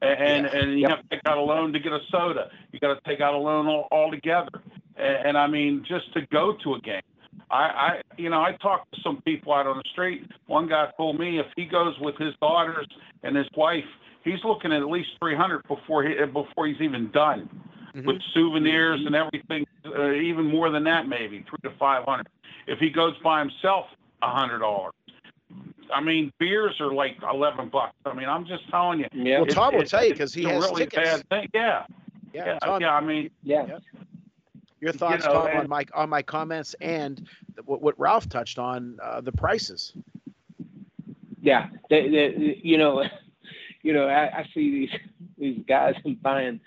[0.00, 0.56] And yeah.
[0.56, 0.90] and you yep.
[0.90, 2.50] have to take out a loan to get a soda.
[2.70, 4.62] You got to take out a loan all, altogether.
[4.96, 7.02] And, and I mean, just to go to a game.
[7.50, 10.28] I, I, you know, I talked to some people out on the street.
[10.46, 12.86] One guy told me if he goes with his daughters
[13.22, 13.84] and his wife,
[14.22, 17.48] he's looking at at least 300 before he before he's even done,
[17.94, 18.06] mm-hmm.
[18.06, 19.66] with souvenirs and everything.
[19.86, 22.28] Uh, even more than that, maybe three to 500.
[22.66, 23.86] If he goes by himself,
[24.22, 24.92] a hundred dollars.
[25.94, 27.94] I mean, beers are like eleven bucks.
[28.04, 29.06] I mean, I'm just telling you.
[29.12, 29.38] Yeah.
[29.38, 31.22] Well, It- Tom will it- tell you because he has really tickets.
[31.22, 31.50] Bad thing.
[31.54, 31.84] Yeah,
[32.34, 32.94] Yeah, yeah, Tom, yeah.
[32.94, 33.78] I mean, yeah.
[34.80, 38.28] Your thoughts, know, Tom, and- on my on my comments and th- what, what Ralph
[38.28, 39.92] touched on uh, the prices.
[41.40, 43.02] Yeah, they, they, you know,
[43.82, 45.00] you know, I, I see these
[45.38, 46.60] these guys buying,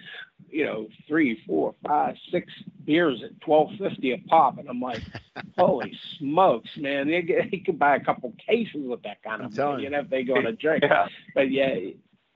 [0.50, 2.52] you know, three, four, five, six
[2.86, 5.02] beers at twelve fifty a pop, and I'm like,
[5.58, 7.08] holy smokes, man!
[7.08, 9.84] They, get- they could buy a couple cases with that kind I'm of telling money,
[9.84, 9.90] you.
[9.90, 10.84] you know, if they go on a drink.
[10.84, 11.08] yeah.
[11.36, 11.76] But yeah,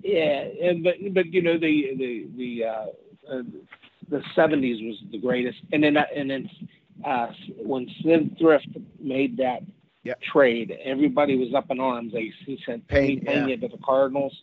[0.01, 2.85] yeah, and, but but you know the the the uh,
[3.33, 3.41] uh,
[4.09, 6.49] the seventies was the greatest, and then and then
[7.03, 7.27] uh,
[7.57, 8.67] when Sid Thrift
[8.99, 9.61] made that
[10.03, 10.21] Yep.
[10.21, 12.13] trade, everybody was up in arms.
[12.13, 14.39] They he sent Payne, Pena to the Cardinals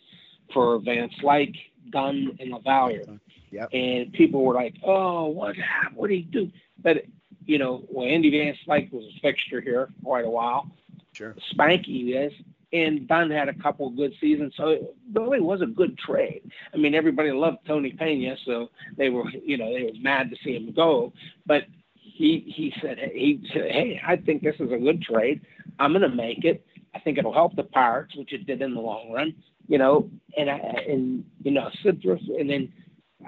[0.53, 1.55] for Van Slyke,
[1.89, 3.17] Dunne, and LaValliere.
[3.51, 3.69] Yep.
[3.71, 5.95] And people were like, "Oh, what happened?
[5.95, 7.05] What did he do?" But
[7.45, 10.69] you know, well, Andy Van Slyke was a fixture here for quite a while.
[11.13, 11.33] Sure.
[11.53, 12.33] Spanky is,
[12.73, 16.41] and Dunne had a couple of good seasons, so it really was a good trade.
[16.73, 20.35] I mean, everybody loved Tony Pena, so they were, you know, they were mad to
[20.43, 21.13] see him go.
[21.45, 21.63] But
[21.95, 25.41] he he said he said, "Hey, I think this is a good trade.
[25.79, 26.65] I'm going to make it.
[26.95, 29.35] I think it'll help the Pirates, which it did in the long run,
[29.67, 30.57] you know." And I
[30.89, 32.73] and you know, Citrus, and then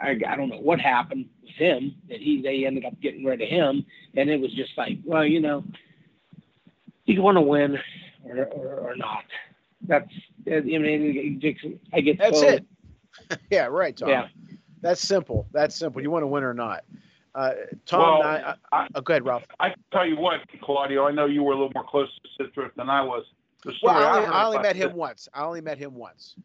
[0.01, 3.43] I, I don't know what happened with him that he they ended up getting rid
[3.43, 3.85] of him,
[4.15, 5.63] and it was just like, well, you know,
[7.05, 7.77] you want to win
[8.25, 9.23] or, or, or not.
[9.81, 10.11] That's
[10.51, 11.39] I mean,
[11.93, 12.65] I get That's so- it.
[13.49, 14.09] yeah, right, Tom.
[14.09, 14.27] Yeah.
[14.81, 15.47] That's simple.
[15.51, 16.01] That's simple.
[16.01, 16.83] You want to win or not.
[17.33, 17.51] Uh,
[17.85, 19.43] Tom, Well, I, I, I- oh, go ahead, Ralph.
[19.59, 21.05] I can tell you what, Claudio.
[21.07, 23.23] I know you were a little more close to Sid Thrift than I was.
[23.63, 25.29] The story Well, I only, heard I only met him Sid- once.
[25.33, 26.35] I only met him once.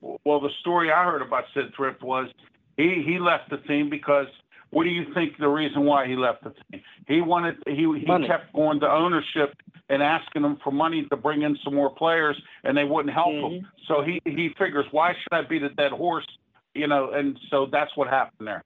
[0.00, 2.28] Well, the story I heard about Sid Thrift was
[2.76, 4.28] he he left the team because
[4.70, 6.82] what do you think the reason why he left the team?
[7.06, 8.26] He wanted he he Money.
[8.26, 9.54] kept going to ownership
[9.88, 13.32] and asking them for money to bring in some more players, and they wouldn't help
[13.32, 13.42] him.
[13.60, 13.64] Mhm.
[13.86, 16.26] So he he figures why should I beat a dead horse?
[16.74, 18.62] You know, and so that's what happened there.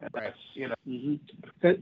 [0.00, 0.24] And Right.
[0.24, 1.14] that's, you know, Mm-hmm.
[1.62, 1.78] Hey,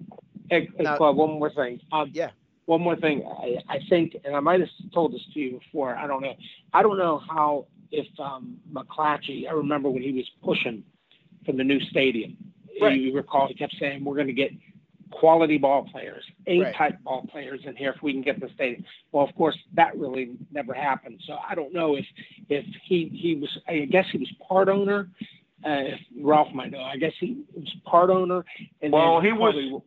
[0.51, 1.81] hey, Now- Claude, one more thing.
[1.93, 2.31] Um, Yeah.
[2.67, 3.25] One more thing.
[3.27, 5.97] I, I think, and I might have told this to you before.
[5.97, 6.35] I don't know.
[6.73, 9.49] I don't know how if um, McClatchy.
[9.49, 10.85] I remember when he was pushing
[11.45, 12.37] for the new stadium.
[12.81, 12.99] Right.
[13.01, 14.51] You recall he kept saying we're going to get
[15.11, 16.75] quality ball players, A Right.
[16.75, 18.85] type ball players in here if we can get the stadium.
[19.13, 21.21] Well, of course, that really never happened.
[21.27, 22.07] So I don't know if
[22.49, 23.51] if he he was.
[23.69, 25.09] I guess he was part owner.
[25.65, 26.81] Uh, if Ralph might know.
[26.83, 28.45] I guess he was part owner.
[28.81, 29.83] And Well, he was- probably-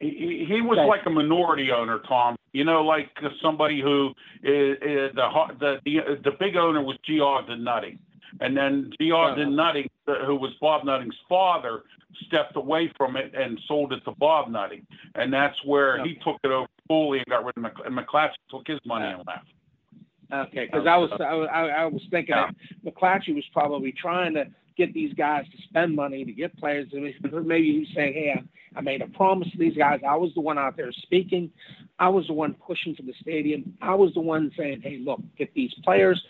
[0.00, 2.36] he, he- he was like a minority owner, Tom.
[2.52, 3.10] You know, like
[3.42, 5.28] somebody who is, is the,
[5.60, 7.20] the the the big owner was G.
[7.20, 7.98] Ogden Nutting,
[8.40, 9.12] and then G.
[9.12, 11.82] Ogden Nutting, who was Bob Nutting's father,
[12.26, 16.36] stepped away from it and sold it to Bob Nutting, and that's where he took
[16.44, 19.46] it over fully and got rid of Mc, and McClatchy took his money and left.
[20.48, 22.50] Okay, because I was I, was- I, was thinking Yeah.
[22.84, 26.88] that McClatchy was probably trying to get these guys to spend money to get players.
[26.92, 30.00] Maybe he was saying, "Hey, I, I made a promise to these guys.
[30.08, 31.50] I was the one out there speaking.
[31.98, 33.76] I was the one pushing for the stadium.
[33.82, 36.22] I was the one saying, "Hey, look, get these players."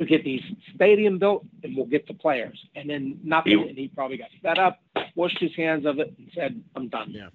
[0.00, 0.42] We get these
[0.74, 2.58] stadium built, and we'll get the players.
[2.74, 3.58] And then nothing.
[3.58, 4.80] He- and he probably got fed up,
[5.14, 7.28] washed his hands of it, and said, "I'm done." Yeah.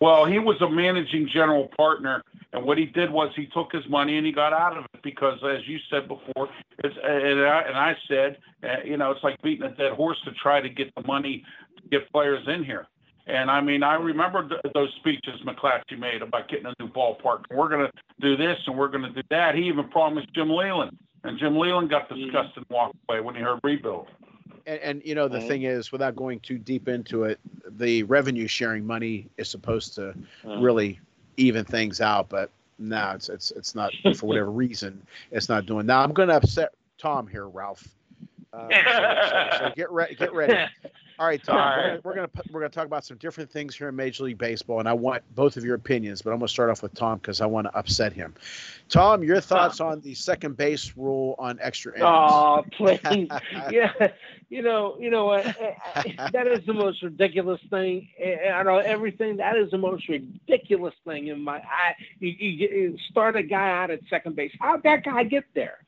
[0.00, 3.88] Well, he was a managing general partner, and what he did was he took his
[3.88, 6.48] money and he got out of it because, as you said before,
[6.82, 10.20] it's, and, I, and I said, uh, you know, it's like beating a dead horse
[10.24, 11.44] to try to get the money
[11.76, 12.88] to get players in here.
[13.28, 17.44] And I mean, I remember th- those speeches McClatchy made about getting a new ballpark.
[17.48, 19.54] And we're going to do this and we're going to do that.
[19.54, 23.40] He even promised Jim Leyland, and Jim Leyland got disgusted and walked away when he
[23.42, 24.08] heard rebuild.
[24.66, 25.48] And, and you know the Right.
[25.48, 27.38] thing is, without going too deep into it,
[27.78, 30.14] the revenue sharing money is supposed to
[30.44, 30.98] Uh, really
[31.36, 35.00] even things out, but no, it's it's it's not for whatever reason
[35.30, 35.86] it's not doing.
[35.86, 37.86] Now I'm going to upset Tom here, Ralph.
[38.52, 38.78] Uh, so,
[39.30, 40.52] so- so get ready, get ready.
[41.18, 41.56] All right, Tom.
[41.56, 44.24] All We're gonna, we're gonna we're gonna talk about some different things here in Major
[44.24, 46.22] League Baseball, and I want both of your opinions.
[46.22, 48.34] But I'm gonna start off with Tom because I want to upset him.
[48.88, 52.08] Tom, your thoughts on the second base rule on extra innings?
[52.08, 53.00] Oh, please.
[53.70, 53.92] yeah,
[54.48, 55.44] you know, you know what?
[56.32, 58.08] that is the most ridiculous thing.
[58.24, 59.36] I I know everything.
[59.36, 61.56] That is the most ridiculous thing in my.
[61.58, 64.52] I you, you, you start a guy out at second base.
[64.60, 65.78] How'd that guy get there?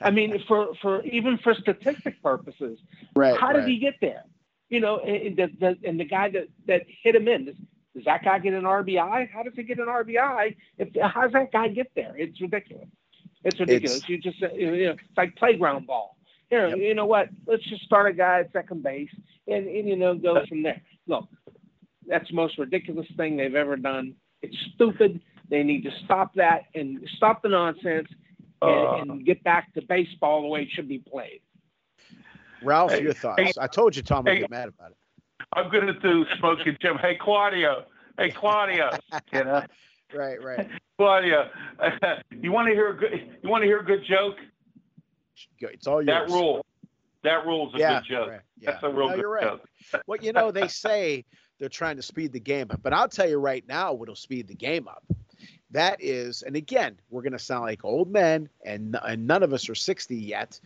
[0.00, 2.78] I mean, for for even for statistic purposes,
[3.14, 3.38] right.
[3.38, 3.68] how did right.
[3.68, 4.24] he get there?
[4.68, 7.46] You know, and, and the, the, and the guy that that hit him in.
[7.46, 7.56] Does,
[7.94, 9.30] does that guy get an RBI?
[9.30, 10.56] How does he get an RBI?
[10.78, 12.14] If how does that guy get there?
[12.16, 12.88] It's ridiculous.
[13.44, 14.08] It's ridiculous.
[14.08, 16.16] you just you know, it's like playground ball.
[16.50, 16.78] Here, Yep.
[16.78, 17.28] you know what?
[17.46, 19.10] Let's just start a guy at second base
[19.46, 20.82] and, and you know go from there.
[21.06, 21.28] Look,
[22.06, 24.14] that's the most ridiculous thing they've ever done.
[24.42, 25.20] It's stupid.
[25.48, 28.08] They need to stop that and stop the nonsense
[28.62, 31.40] and, uh, and get back to baseball the way it should be played.
[32.62, 33.40] Ralph, Hey, your thoughts?
[33.42, 34.40] hey, I told you Tom would hey.
[34.40, 34.96] get mad about it.
[35.54, 36.96] I'm going to do Smoking Jim.
[36.98, 37.84] Hey, Claudio.
[38.18, 38.90] Hey, Claudio.
[39.32, 39.62] you know,
[40.14, 40.68] Right, right.
[40.98, 41.48] Claudio.
[42.30, 43.38] you want to hear a good?
[43.42, 44.36] You want to hear a good joke?
[45.60, 46.28] Go- It's all yours.
[46.28, 46.66] That rule.
[47.22, 48.28] That rule's a yeah, good joke.
[48.30, 48.70] right, yeah.
[48.72, 49.42] That's a real no, good you're right.
[49.42, 49.68] joke.
[50.06, 51.24] Well, you know, they say
[51.58, 54.48] they're trying to speed the game up, but I'll tell you right now what'll speed
[54.48, 55.04] the game up.
[55.72, 59.52] That is, and again, we're going to sound like old men, and, and none of
[59.52, 60.58] us are 60 yet.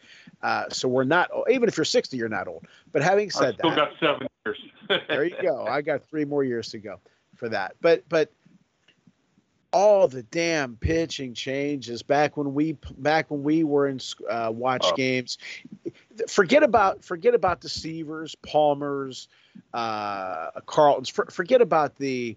[0.43, 2.67] Uh, so we're not, even if you're 60, you're not old.
[2.93, 4.59] But having said still that, got seven years.
[5.09, 5.65] there you go.
[5.69, 7.01] I got three more years to go
[7.37, 7.75] for that.
[7.81, 8.31] But but
[9.73, 13.99] all the damn pitching changes back when we back when we were in
[14.31, 14.95] uh, watch Oh.
[14.95, 15.37] games.
[16.29, 19.29] Forget about forget about deceivers, Palmers,
[19.73, 21.09] uh, Carltons.
[21.09, 22.37] For, forget about the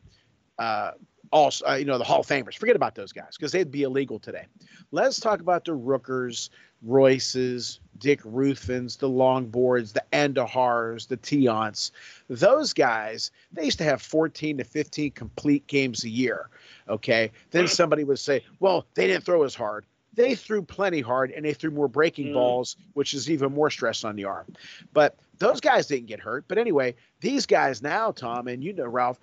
[0.58, 0.92] uh,
[1.32, 2.56] also uh, you know the Hall of Famers.
[2.58, 4.46] Forget about those guys because they'd be illegal today.
[4.92, 6.50] Let's talk about the Rookers,
[6.82, 11.92] Royces, Dick Ruthvens, the Longboards, the Andujars, the Tiants.
[12.30, 16.50] Those guys, they used to have 14 to 15 complete games a year.
[16.88, 17.32] Okay.
[17.52, 19.86] Then somebody would say, well, they didn't throw as hard.
[20.14, 22.34] They threw plenty hard and they threw more breaking Mm.
[22.34, 24.46] balls, which is even more stress on the arm.
[24.94, 26.46] But those guys didn't get hurt.
[26.48, 29.20] But anyway, these guys now, Tom, and you know, Ralph,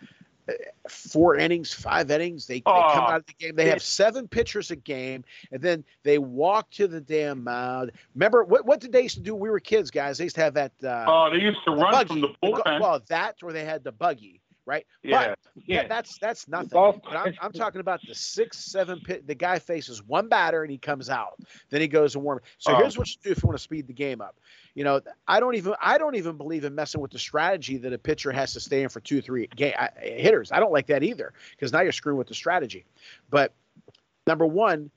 [0.89, 3.57] four innings, five innings, they, they come Oh, out of the game.
[3.57, 7.93] They have seven pitchers a game, and then they walk to the damn mound.
[8.15, 10.19] Remember, what, what did they used to do when we were kids, guys?
[10.19, 10.73] They used to have that.
[10.83, 12.09] Uh, Oh, they used to run buggy.
[12.09, 12.81] from the bullpen.
[12.81, 14.87] well, that or they had the buggy, right?
[15.03, 15.29] yeah.
[15.29, 15.83] But Yeah.
[15.83, 16.71] that, that's that's nothing.
[17.05, 17.35] But I'm.
[17.41, 19.27] I'm talking about the six, seven pit.
[19.27, 21.39] The guy faces one batter and he comes out.
[21.71, 22.41] Then he goes and warm.
[22.59, 22.77] So Oh.
[22.77, 24.37] here's what you do if you want to speed the game up.
[24.75, 27.93] You know, I don't even I don't even believe in messing with the strategy that
[27.93, 30.51] a pitcher has to stay in for two, three game I, uh, hitters.
[30.51, 32.85] I don't like that either because now you're screwing with the strategy.
[33.31, 33.53] But
[34.27, 34.91] number one,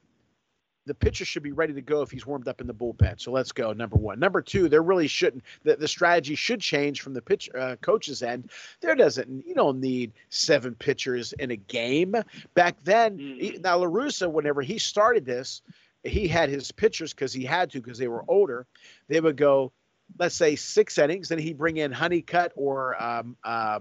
[0.88, 3.20] the pitcher should be ready to go if he's warmed up in the bullpen.
[3.22, 3.74] So let's go.
[3.74, 4.20] Number one.
[4.20, 5.44] Number two, there really shouldn't.
[5.64, 8.50] The, the strategy should change from the pitch uh, coach's end.
[8.82, 9.46] There doesn't.
[9.46, 12.16] You don't need seven pitchers in a game.
[12.56, 13.62] Back then, Mm.
[13.62, 15.62] now La Russa, whenever he started this,
[16.04, 18.66] he had his pitchers because he had to because they were older.
[19.08, 19.72] They would go,
[20.18, 21.30] let's say six innings.
[21.30, 23.80] Then he'd bring in Honeycutt or um, uh,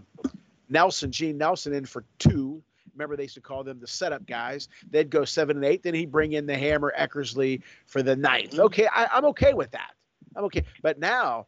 [0.69, 2.63] Nelson, Gene Nelson, in for two.
[2.97, 4.69] Remember, they used to call them the setup guys.
[4.91, 5.83] They'd go seven and eight.
[5.83, 8.53] Then he'd bring in the hammer Eckersley for the ninth.
[8.53, 8.63] Mm-hmm.
[8.63, 9.91] Okay, I, I'm okay with that.
[10.35, 10.65] I'm okay.
[10.83, 11.47] But now,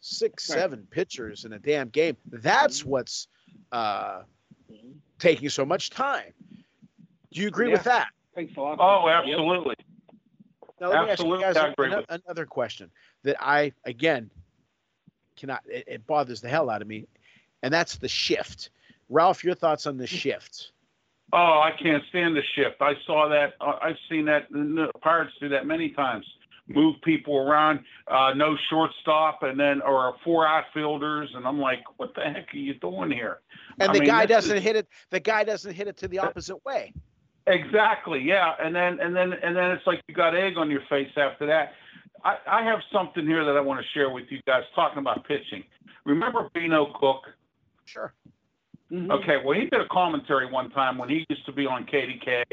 [0.00, 0.58] six, Right.
[0.58, 2.16] seven pitchers in a damn game.
[2.26, 2.90] That's mm-hmm.
[2.90, 3.28] what's
[3.72, 4.22] uh,
[4.70, 4.92] mm-hmm.
[5.18, 6.32] taking so much time.
[7.32, 8.08] Do you agree with that?
[8.34, 8.78] Thanks a lot.
[8.80, 9.24] Oh, Yep.
[9.24, 9.76] absolutely.
[10.80, 12.90] Now, let me ask you guys agree ano- with another question
[13.22, 14.30] that I, again,
[15.36, 17.06] cannot, it, it bothers the hell out of me,
[17.62, 18.70] and that's the shift.
[19.10, 20.72] Ralph, your thoughts on the shift?
[21.32, 22.76] Oh, I can't stand the shift.
[22.80, 23.54] I saw that.
[23.60, 24.50] Uh, I've seen that.
[24.50, 26.26] The Pirates do that many times.
[26.66, 32.14] Move people around, uh, no shortstop, and then or four outfielders, and I'm like, what
[32.14, 33.40] the heck are you doing here?
[33.80, 34.86] And I the mean, guy doesn't is- hit it.
[35.10, 36.92] The guy doesn't hit it to the opposite way.
[37.46, 38.20] Exactly.
[38.20, 38.52] Yeah.
[38.62, 41.46] And then and then and then it's like you got egg on your face after
[41.46, 41.72] that.
[42.22, 45.26] I, I have something here that I want to share with you guys talking about
[45.26, 45.64] pitching.
[46.04, 47.22] Remember Bino Cook?
[47.86, 48.12] Sure.
[48.92, 49.10] Mhm.
[49.10, 52.44] Okay, well, he did a commentary one time when he used to be on KDK,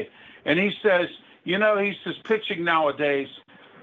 [0.44, 1.08] and he says,
[1.44, 3.28] you know, he says pitching nowadays,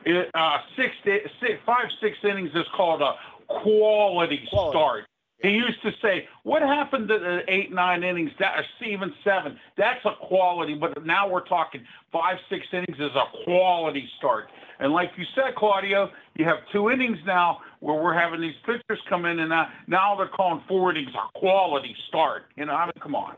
[0.05, 3.15] it, uh, six, six, five, six innings is called a
[3.47, 4.77] quality, Quality.
[4.77, 5.05] start.
[5.41, 8.31] He used to say, "What happened to the eight, nine innings?
[8.39, 9.59] That or even seven?
[9.75, 14.49] That's a quality." But now we're talking five, six innings is a quality start.
[14.79, 19.01] And like you said, Claudio, you have two innings now where we're having these pitchers
[19.07, 22.45] come in, and now, now they're calling four innings a quality start.
[22.55, 23.35] You know, I mean, come on.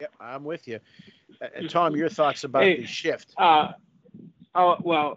[0.00, 0.80] Yep, I'm with you.
[1.42, 3.34] Uh, Tom, your thoughts about Hey, the shift?
[3.36, 3.72] Uh,
[4.54, 5.16] oh well, i- i-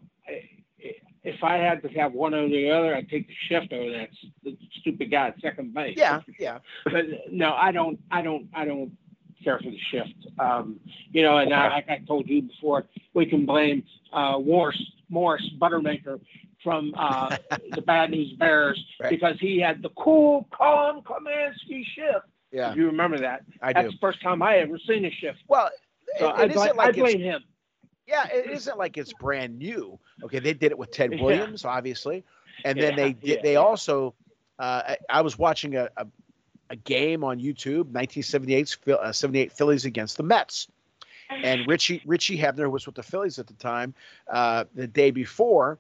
[1.24, 4.10] if I had to have one or the other, I'd take the shift over that
[4.44, 5.96] the stupid guy at second base.
[5.98, 6.60] Yeah, yeah.
[6.86, 8.00] But no, I don't.
[8.12, 8.48] I don't.
[8.54, 8.92] I don't
[9.44, 10.28] care for the shift.
[10.40, 10.80] Um,
[11.12, 15.48] you know, and I, like I told you before, we can blame uh, Morris Morris
[15.60, 16.20] Buttermaker
[16.64, 17.36] from uh,
[17.76, 19.10] the Bad News Bears Right.
[19.10, 22.26] because he had the cool, calm Kamansky shift.
[22.52, 23.92] Yeah, If you remember that, I that's do.
[23.94, 25.40] the first time I ever seen a shift.
[25.48, 25.70] Well,
[26.20, 27.44] So it, I, isn't like I blame him.
[28.08, 29.98] Yeah, it isn't like it's brand new.
[30.24, 31.24] Okay, they did it with Ted Yeah.
[31.24, 32.24] Williams, obviously,
[32.66, 33.24] and then they did.
[33.24, 33.60] yeah, they yeah.
[33.60, 34.14] also,
[34.60, 36.08] uh, I, I was watching a, a
[36.70, 40.68] a game on YouTube, 1978 uh, 78 Phillies against the Mets,
[41.30, 43.94] and Richie Richie Hebner was with the Phillies at the time.
[44.32, 45.78] Uh, the day before,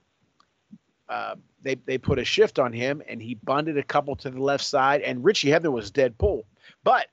[1.09, 4.41] uh, they they put a shift on him, and he bunted a couple to the
[4.41, 6.45] left side, and Richie Hebner was dead pull,
[6.83, 7.07] but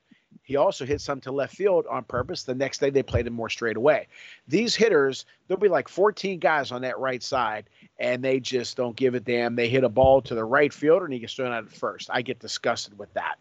[0.51, 2.43] He also hit some to left field on purpose.
[2.43, 4.07] The next day they played him more straight away.
[4.49, 8.93] These hitters, there'll be like 14 guys on that right side, and they just don't
[8.97, 9.55] give a damn.
[9.55, 12.09] They hit a ball to the right fielder and he gets thrown out at first.
[12.11, 13.35] I get disgusted with that.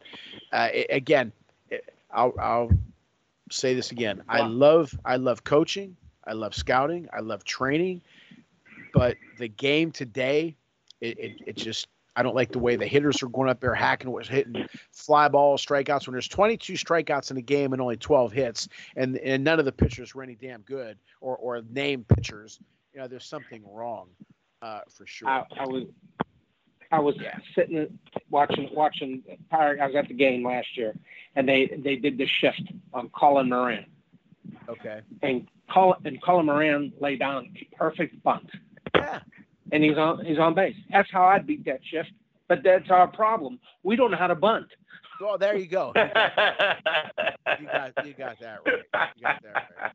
[0.52, 1.32] Uh, it, again,
[1.68, 2.70] it, I'll, I'll
[3.50, 4.22] say this again.
[4.28, 5.96] I love I love coaching.
[6.24, 7.08] I love scouting.
[7.12, 8.02] I love training.
[8.94, 10.54] But the game today,
[11.00, 11.88] it, it, it just
[12.20, 15.26] I don't like the way the hitters are going up there hacking was hitting fly
[15.28, 16.06] balls, strikeouts.
[16.06, 19.64] When there's 22 strikeouts in a game and only 12 hits, and and none of
[19.64, 22.60] the pitchers were any damn good or or named pitchers,
[22.92, 24.08] you know, there's something wrong
[24.60, 25.28] uh, for sure.
[25.28, 25.84] I, I was
[26.92, 27.38] I was yeah.
[27.54, 27.98] sitting
[28.28, 30.94] watching watching I was at the game last year,
[31.36, 33.86] and they they did the shift on Colin Moran.
[34.68, 35.00] Okay.
[35.22, 38.50] And Colin and Colin Moran lay down a perfect bunt.
[39.72, 40.76] And he's on he's on base.
[40.90, 42.10] That's how I'd beat that shift.
[42.48, 43.58] But that's our problem.
[43.82, 44.66] We don't know how to bunt.
[45.20, 45.92] Well, there you go.
[45.94, 49.08] You got, you got, you got that right.
[49.16, 49.92] You got that right.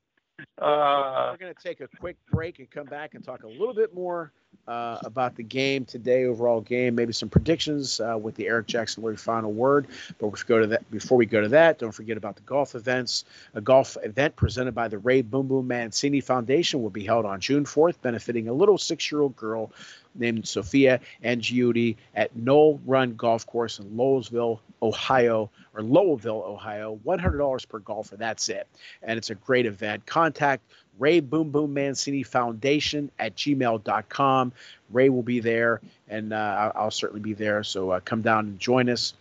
[0.61, 3.73] Uh, We're going to take a quick break and come back and talk a little
[3.73, 4.31] bit more
[4.67, 9.03] uh, about the game today, overall game, maybe some predictions uh, with the Eric Jackson
[9.03, 9.87] Lurie final word.
[10.19, 11.79] But we go to that before we go to that.
[11.79, 13.25] Don't forget about the golf events.
[13.53, 17.39] A golf event presented by the Ray Boom Boom Mancini Foundation will be held on
[17.39, 19.71] June 4th, benefiting a little six-year-old girl
[20.15, 26.99] named Sophia and Giudi at Knoll Run Golf Course in Lowellsville, Ohio, or Lowellville, Ohio.
[27.05, 28.15] $100 per golfer.
[28.15, 28.67] That's it.
[29.03, 30.05] And it's a great event.
[30.05, 30.63] Contact
[30.97, 34.51] Ray Boom Boom Mancini Foundation at gmail.com.
[34.91, 37.63] Ray will be there, and uh, I'll, certainly be there.
[37.63, 39.13] So uh, come down and join us.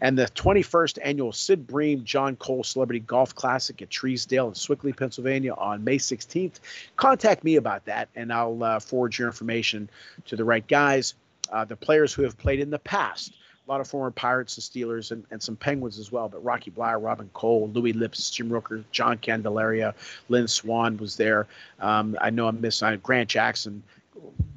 [0.00, 4.92] And the 21st annual Sid Bream John Cole Celebrity Golf Classic at Treesdale in Sewickley,
[4.92, 6.58] Pennsylvania on May 16th.
[6.96, 9.88] Contact me about that, and I'll uh, forward your information
[10.26, 11.14] to the right guys.
[11.52, 13.34] Uh, the players who have played in the past
[13.72, 16.28] lot of former Pirates and Steelers and, and some Penguins as well.
[16.28, 19.94] But Rocky Bleier, Robin Cole, Louis Lipps, Jim Rooker, John Candelaria,
[20.28, 21.46] Lynn Swann was there.
[21.80, 23.82] Um, I know I missed uh, Grant Jackson.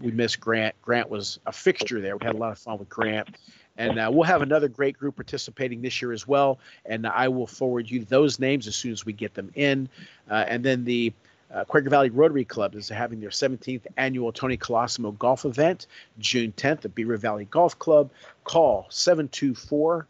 [0.02, 0.76] We missed Grant.
[0.82, 2.18] Grant was a fixture there.
[2.18, 3.38] We had a lot of fun with Grant.
[3.78, 6.60] And uh, we'll have another great group participating this year as well.
[6.86, 9.90] And I will forward you those names as soon as we get them in.
[10.30, 11.14] Uh, and then the
[11.56, 15.88] uh, Quaker Valley Rotary Club is having their 17th annual Tony Colosimo golf event
[16.20, 18.12] June 10th at Beaver Valley Golf Club.
[18.44, 20.06] Call 724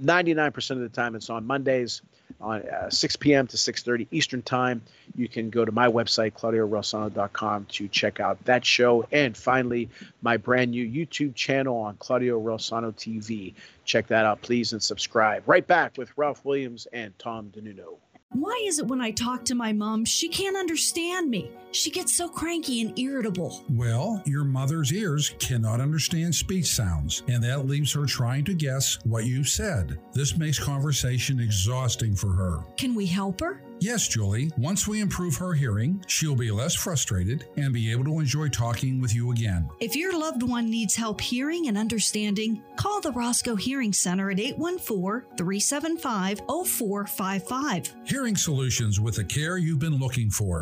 [0.03, 1.15] 99% of the time.
[1.15, 2.01] It's on Mondays
[2.39, 3.47] on uh, 6 p.m.
[3.47, 4.81] to 6:30 Eastern Time.
[5.15, 9.07] You can go to my website claudiorosano.com to check out that show.
[9.11, 9.89] And finally,
[10.21, 13.53] my brand new YouTube channel on Claudio Rosano TV.
[13.85, 15.43] Check that out, please, and subscribe.
[15.47, 17.97] Right back with Ralph Williams and Tom DiNuno.
[18.33, 21.51] Why is it when I talk to my mom, she can't understand me?
[21.73, 23.61] She gets so cranky and irritable.
[23.69, 28.97] Well, your mother's ears cannot understand speech sounds, and that leaves her trying to guess
[29.03, 29.99] what you said.
[30.13, 32.59] This makes conversation exhausting for her.
[32.77, 33.61] Can we help her?
[33.81, 34.51] Yes, Julie.
[34.57, 39.01] Once we improve her hearing, she'll be less frustrated and be able to enjoy talking
[39.01, 39.67] with you again.
[39.79, 44.39] If your loved one needs help hearing and understanding, call the Roscoe Hearing Center at
[44.39, 47.95] 814 375 0455.
[48.05, 50.61] Hearing solutions with the care you've been looking for.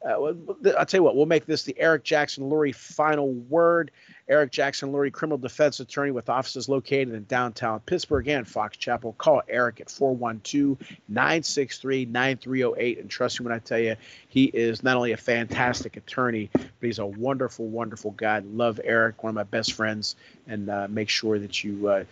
[0.05, 0.33] uh,
[0.77, 3.91] I'll tell you what, we'll make this the Eric Jackson Lurie final word.
[4.27, 9.13] Eric Jackson Lurie, criminal defense attorney with offices located in downtown Pittsburgh and Fox Chapel.
[9.17, 10.77] Call Eric at 412
[11.07, 12.99] 963 9308.
[12.99, 13.95] And trust me when I tell you,
[14.27, 18.39] he is not only a fantastic attorney, but he's a wonderful, wonderful guy.
[18.39, 20.15] Love Eric, one of my best friends,
[20.47, 22.03] and uh, make sure that you, uh,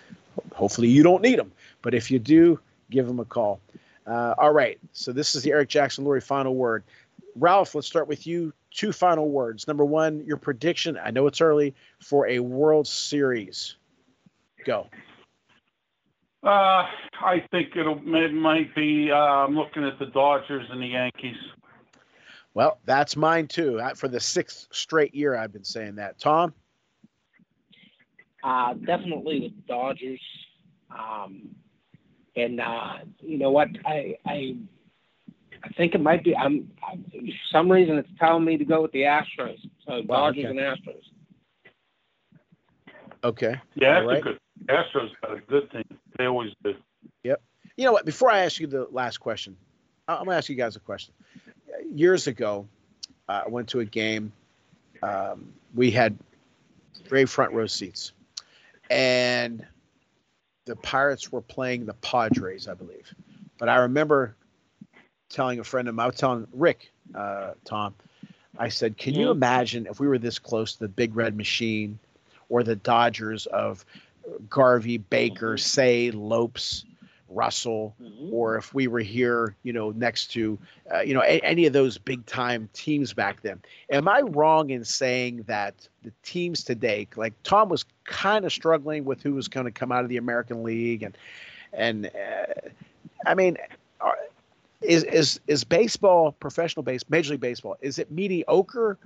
[0.54, 1.52] hopefully, you don't need him.
[1.82, 3.60] But if you do, give him a call.
[4.06, 4.78] Uh, all right.
[4.92, 6.84] So this is the Eric Jackson Lurie final word.
[7.36, 8.54] Ralph, let's start with you.
[8.72, 9.68] Two final words.
[9.68, 10.98] Number one, your prediction.
[10.98, 13.76] I know it's early for a World Series.
[14.66, 14.88] Go.
[16.44, 16.86] Uh,
[17.22, 19.12] I think it'll it might be.
[19.12, 21.38] Uh, I'm looking at the Dodgers and the Yankees.
[22.54, 23.82] Well, that's mine too.
[23.96, 26.20] For the sixth straight year, I've been saying that.
[26.20, 26.54] Tom.
[28.44, 30.22] Uh, definitely the Dodgers.
[30.92, 31.56] Um,
[32.36, 33.70] and uh, you know what?
[33.86, 34.58] I I
[35.64, 36.36] I think it might be.
[36.36, 37.20] I'm, I'm for
[37.52, 39.58] some reason it's telling me to go with the Astros.
[39.88, 40.50] So Dodgers okay.
[40.50, 41.02] and Astros.
[43.24, 43.56] Okay.
[43.76, 44.18] Yeah, that's right.
[44.18, 44.40] a good.
[44.66, 45.86] Astros got a good thing.
[46.18, 46.74] They always do.
[47.24, 47.42] Yep.
[47.78, 48.06] You know what?
[48.06, 49.56] Before I ask you the last question,
[50.08, 51.14] I'm gonna ask you guys a question.
[51.94, 52.68] Years ago,
[53.30, 54.34] uh, I went to a game.
[55.02, 56.18] Um, we had
[57.08, 58.12] very front row seats,
[58.90, 59.66] and
[60.66, 63.14] the Pirates were playing the Padres, I believe.
[63.58, 64.36] But I remember
[65.34, 67.94] telling a friend of mine, I was telling Rick, uh, Tom,
[68.58, 71.98] I said, can you imagine if we were this close to the Big Red Machine
[72.50, 73.84] or the Dodgers of
[74.50, 75.58] Garvey, Baker, mm-hmm.
[75.58, 76.86] Cey, Lopes,
[77.30, 78.32] Russell, mm-hmm.
[78.32, 80.58] or if we were here, you know, next to,
[80.94, 83.60] uh, you know, a- any of those big time teams back then.
[83.90, 89.04] Am I wrong in saying that the teams today, like Tom was kind of struggling
[89.04, 91.18] with who was going to come out of the American League, and
[91.74, 92.70] and uh,
[93.26, 93.58] I mean,
[94.84, 98.98] is is is baseball professional base major league baseball is it mediocre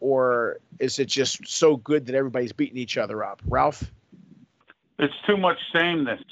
[0.00, 3.42] or is it just so good that everybody's beating each other up?
[3.46, 3.90] Ralph?
[4.98, 6.22] It's too much sameness.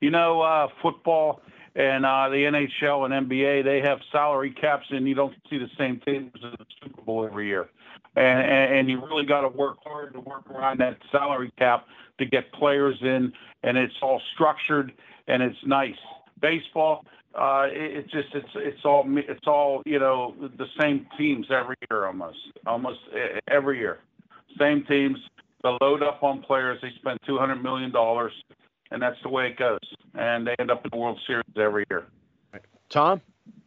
[0.00, 1.40] You know uh, football
[1.74, 5.70] and uh, the nhl and nba they have salary caps and you don't see the
[5.78, 7.68] same teams in the super bowl every year.
[8.14, 11.86] And, and, and you really got to work hard to work around that salary cap
[12.18, 13.32] to get players in
[13.62, 14.92] and it's all structured
[15.28, 15.96] and it's nice.
[16.40, 21.76] Baseball uh, it's just it's it's all it's all you know the same teams every
[21.90, 23.00] year almost almost
[23.48, 24.00] every year,
[24.58, 25.18] same teams.
[25.62, 26.78] They load up on players.
[26.82, 28.32] They spend two hundred million dollars,
[28.90, 29.78] and that's the way it goes.
[30.14, 32.06] And they end up in the World Series every year.
[32.90, 33.22] Tom,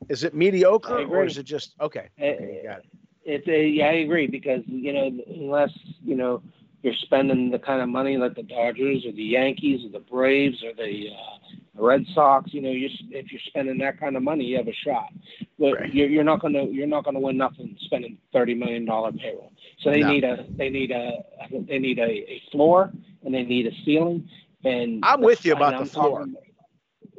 [0.10, 2.10] is it mediocre or is it just okay?
[2.20, 2.86] okay got it.
[3.28, 5.72] It's a, yeah, I agree because you know unless
[6.04, 6.44] you know
[6.86, 10.64] you're spending the kind of money like the Dodgers or the Yankees or the Braves
[10.64, 14.44] or the uh, Red Sox, you know, you if you're spending that kind of money,
[14.44, 15.12] you have a shot.
[15.58, 15.92] But right.
[15.92, 19.52] you're, you're not gonna you're not gonna win nothing spending thirty million dollar payroll.
[19.82, 20.12] So they no.
[20.12, 21.24] need a they need a
[21.68, 22.92] they need a, a floor
[23.24, 24.30] and they need a ceiling.
[24.64, 26.20] And I'm with you about the floor.
[26.20, 26.36] Talking,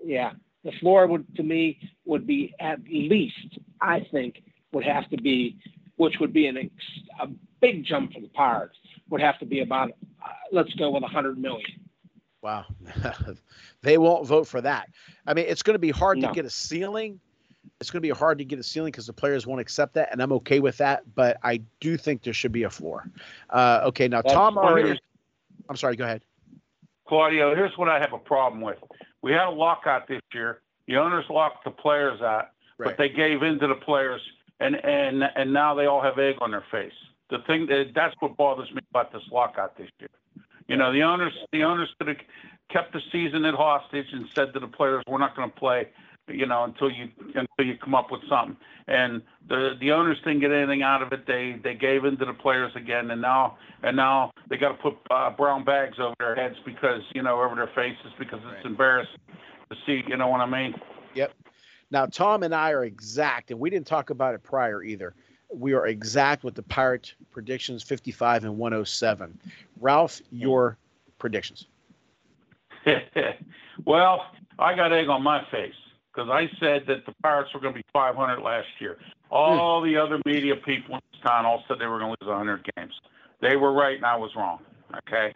[0.05, 0.31] yeah,
[0.63, 5.59] the floor would to me would be at least I think would have to be,
[5.97, 6.71] which would be an
[7.21, 7.27] a
[7.61, 8.77] big jump for the Pirates.
[9.11, 9.91] Would have to be about
[10.25, 11.81] uh, let's go with a hundred million.
[12.43, 12.65] Wow.
[13.83, 14.89] they won't vote for that.
[15.27, 16.29] I mean, it's going to be hard no.
[16.29, 17.19] to get a ceiling.
[17.81, 20.11] It's going to be hard to get a ceiling because the players won't accept that,
[20.13, 21.03] and I'm okay with that.
[21.15, 23.11] But I do think there should be a floor.
[23.51, 24.99] Uh, okay, now That's Tom already.
[25.69, 25.97] I'm sorry.
[25.97, 26.23] Go ahead.
[27.09, 28.79] Claudio, here's what I have a problem with.
[29.23, 30.61] We had a lockout this year.
[30.87, 32.91] The owners locked the players out, right.
[32.91, 34.21] but they gave in to the players,
[34.61, 36.93] and and and now they all have egg on their face.
[37.31, 40.11] The thing that that's what bothers me about this lockout this year.
[40.69, 42.17] You know, the owners the owners could have
[42.71, 45.89] kept the season at hostage and said to the players, "We're not going to play."
[46.29, 48.57] you know, until you until you come up with something.
[48.89, 51.27] And the the owners didn't get anything out of it.
[51.27, 54.75] They they gave in to the players again, and now and now they got to
[54.75, 58.57] put uh, brown bags over their heads because you know over their faces because it's
[58.57, 58.65] right.
[58.65, 59.21] embarrassing
[59.71, 60.03] to see.
[60.07, 60.75] You know what I mean?
[61.15, 61.33] Yep.
[61.91, 65.15] Now Tom and I are exact, and we didn't talk about it prior either.
[65.57, 69.39] We are exact with the Pirate predictions, 55 and 107.
[69.81, 70.77] Ralph, your
[71.19, 71.67] predictions.
[73.85, 74.27] well,
[74.59, 75.75] I got egg on my face
[76.13, 78.99] because I said that the Pirates were going to be 500 last year.
[79.31, 79.91] All hmm.
[79.91, 82.69] the other media people in this town all said they were going to lose 100
[82.77, 82.93] games.
[83.41, 84.61] They were right, and I was wrong.
[84.99, 85.35] Okay,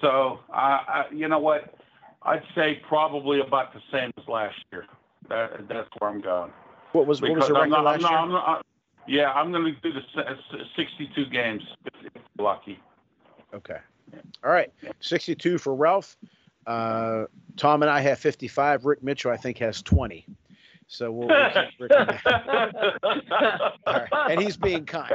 [0.00, 1.74] so I, I, you know what?
[2.22, 4.86] I'd say probably about the same as last year.
[5.28, 6.50] That, that's where I'm going.
[6.92, 8.18] What was what was the record not, last I'm not, year?
[8.18, 8.66] I'm not,
[9.10, 10.02] yeah, I'm going to do the
[10.76, 11.62] 62 games
[12.38, 12.78] lucky.
[13.52, 13.78] Okay.
[14.44, 14.72] All right.
[15.00, 16.16] 62 for Ralph.
[16.64, 17.24] Uh,
[17.56, 18.84] Tom and I have 55.
[18.84, 20.24] Rick Mitchell, I think, has 20.
[20.86, 21.92] So we'll, we'll keep Rick
[23.84, 24.08] right.
[24.30, 25.12] And he's being kind.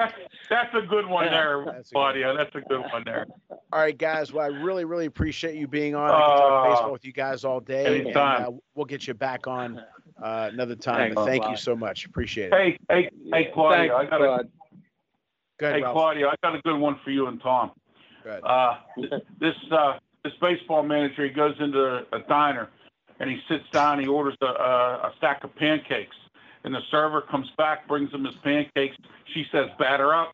[0.49, 2.33] That's, a good one there, that's Claudia.
[2.35, 3.25] That's a good one there.
[3.49, 4.33] All right, guys.
[4.33, 6.09] Well, I really, really appreciate you being on.
[6.09, 8.01] I can talk uh, baseball with you guys all day.
[8.01, 8.45] Anytime.
[8.45, 9.81] And, uh, we'll get you back on
[10.21, 11.13] uh, another time.
[11.13, 12.05] Thanks, thank you so much.
[12.05, 12.53] Appreciate it.
[12.53, 13.93] Hey, hey, hey, Claudia.
[13.97, 14.47] Thanks, I got a,
[15.57, 15.93] Go ahead, hey, Ralph.
[15.93, 16.27] Claudia.
[16.27, 17.71] I got a good one for you and Tom.
[18.43, 18.77] Uh,
[19.39, 22.69] this uh, this baseball manager, he goes into a diner
[23.19, 26.15] and he sits down, he orders a, a, a stack of pancakes.
[26.63, 28.97] And the server comes back, brings him his pancakes.
[29.33, 30.33] She says, batter up.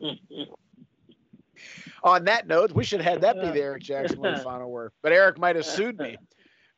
[2.02, 4.92] On that note, we should have had that be the Eric Jackson final word.
[5.02, 6.16] But Eric might have sued me.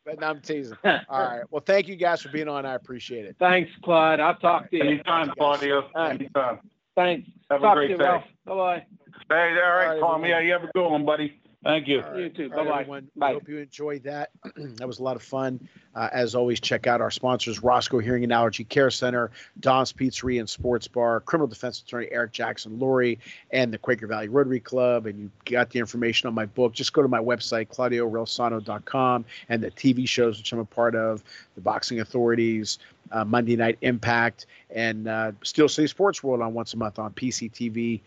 [0.05, 0.77] But I'm teasing.
[0.85, 1.43] All right.
[1.51, 2.67] Well, thank you guys for being on.
[2.67, 3.37] I appreciate it.
[3.39, 4.21] Thanks, Clyde.
[4.21, 4.83] I'll talk to you.
[4.83, 5.89] Anytime, Claudio.
[5.97, 6.61] Anytime.
[6.97, 7.29] Thanks.
[7.51, 8.05] Have talk a great day.
[8.05, 8.87] Bye bye.
[9.29, 10.25] Hey, all right, Tom.
[10.25, 11.41] Yeah, you have a good one, buddy.
[11.65, 12.01] Thank you.
[12.01, 12.19] Right.
[12.19, 12.49] You too.
[12.49, 13.01] Bye bye.
[13.15, 13.31] Bye.
[13.31, 14.31] I hope you enjoyed that.
[14.57, 15.69] that was a lot of fun.
[15.95, 20.41] Uh, as always, check out our sponsors Roscoe Hearing and Allergy Care Center, Dom's Pizzeria
[20.41, 23.19] and Sports Bar, criminal defense attorney Eric Jackson Lurie,
[23.53, 25.07] and the Quaker Valley Rotary Club.
[25.07, 26.73] And you got the information on my book.
[26.73, 31.23] Just go to my website, ClaudioRosano.com, and the TV shows which I'm a part of,
[31.55, 32.81] the Boxing Authorities,
[33.13, 37.13] uh, Monday Night Impact, and uh, Steel City Sports World on once a month on
[37.13, 38.01] PCTV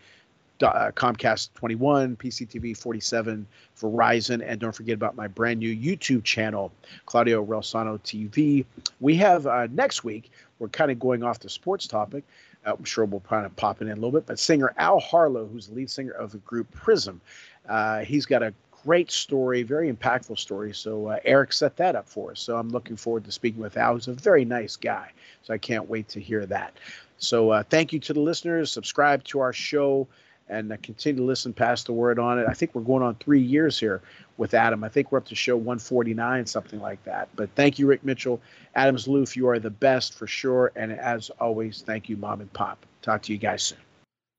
[0.62, 3.46] uh, Comcast 21, PCTV 47,
[3.78, 6.72] Verizon, and don't forget about my brand new YouTube channel,
[7.06, 8.64] Claudio Rosano TV.
[9.00, 12.24] We have uh, next week, we're kind of going off the sports topic.
[12.64, 15.46] Uh, I'm sure we'll kind of pop in a little bit, but singer Al Harlow,
[15.46, 17.20] who's the lead singer of the group Prism,
[17.68, 18.54] uh, he's got a
[18.84, 20.72] great story, very impactful story.
[20.72, 22.40] So uh, Eric set that up for us.
[22.40, 23.94] So I'm looking forward to speaking with Al.
[23.96, 25.10] He's a very nice guy.
[25.42, 26.72] So I can't wait to hear that.
[27.18, 28.70] So uh, thank you to the listeners.
[28.70, 30.06] Subscribe to our show
[30.48, 32.46] and uh, continue to listen, pass the word on it.
[32.48, 34.02] I think we're going on three years here
[34.36, 34.84] with Adam.
[34.84, 37.28] I think we're up to show 149, something like that.
[37.34, 38.40] But thank you, Rick Mitchell.
[38.74, 40.72] Adams Loof, you are the best for sure.
[40.76, 42.84] And as always, thank you, Mom and Pop.
[43.02, 43.78] Talk to you guys soon.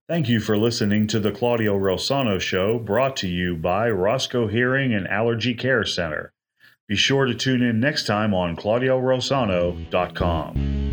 [0.07, 4.93] Thank you for listening to the Claudio Rosano Show, brought to you by Roscoe Hearing
[4.93, 6.31] and Allergy Care Center.
[6.87, 10.86] Be sure to tune in next time on ClaudioRosano.com.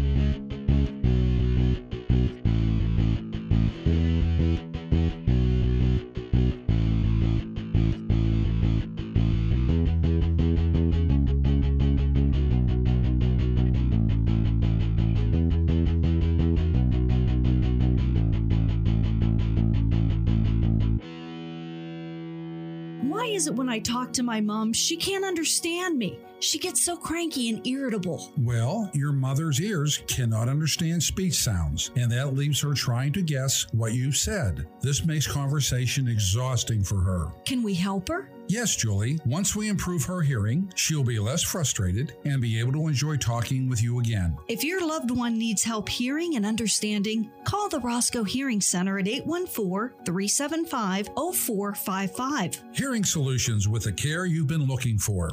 [23.75, 26.21] I talk to my mom, she can't understand me?
[26.39, 28.33] She gets so cranky and irritable.
[28.39, 33.67] Well, your mother's ears cannot understand speech sounds, and that leaves her trying to guess
[33.73, 34.69] what you said.
[34.81, 37.33] This makes conversation exhausting for her.
[37.45, 38.31] Can we help her?
[38.49, 39.19] Yes, Julie.
[39.25, 43.69] Once we improve her hearing, she'll be less frustrated and be able to enjoy talking
[43.69, 44.37] with you again.
[44.49, 49.09] If your loved one needs help hearing and understanding, call the Roscoe Hearing Center at
[49.09, 52.63] 814 375 0455.
[52.73, 55.33] Hearing solutions with the care you've been looking for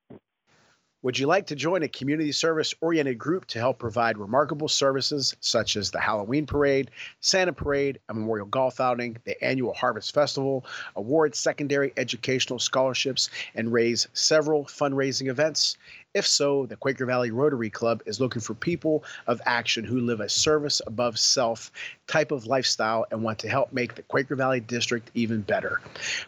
[1.03, 5.35] Would you like to join a community service oriented group to help provide remarkable services
[5.39, 6.91] such as the Halloween Parade,
[7.21, 10.63] Santa Parade, a memorial golf outing, the annual Harvest Festival,
[10.95, 15.75] award secondary educational scholarships, and raise several fundraising events?
[16.13, 20.19] If so, the Quaker Valley Rotary Club is looking for people of action who live
[20.19, 21.71] a service above self
[22.07, 25.79] type of lifestyle and want to help make the Quaker Valley District even better.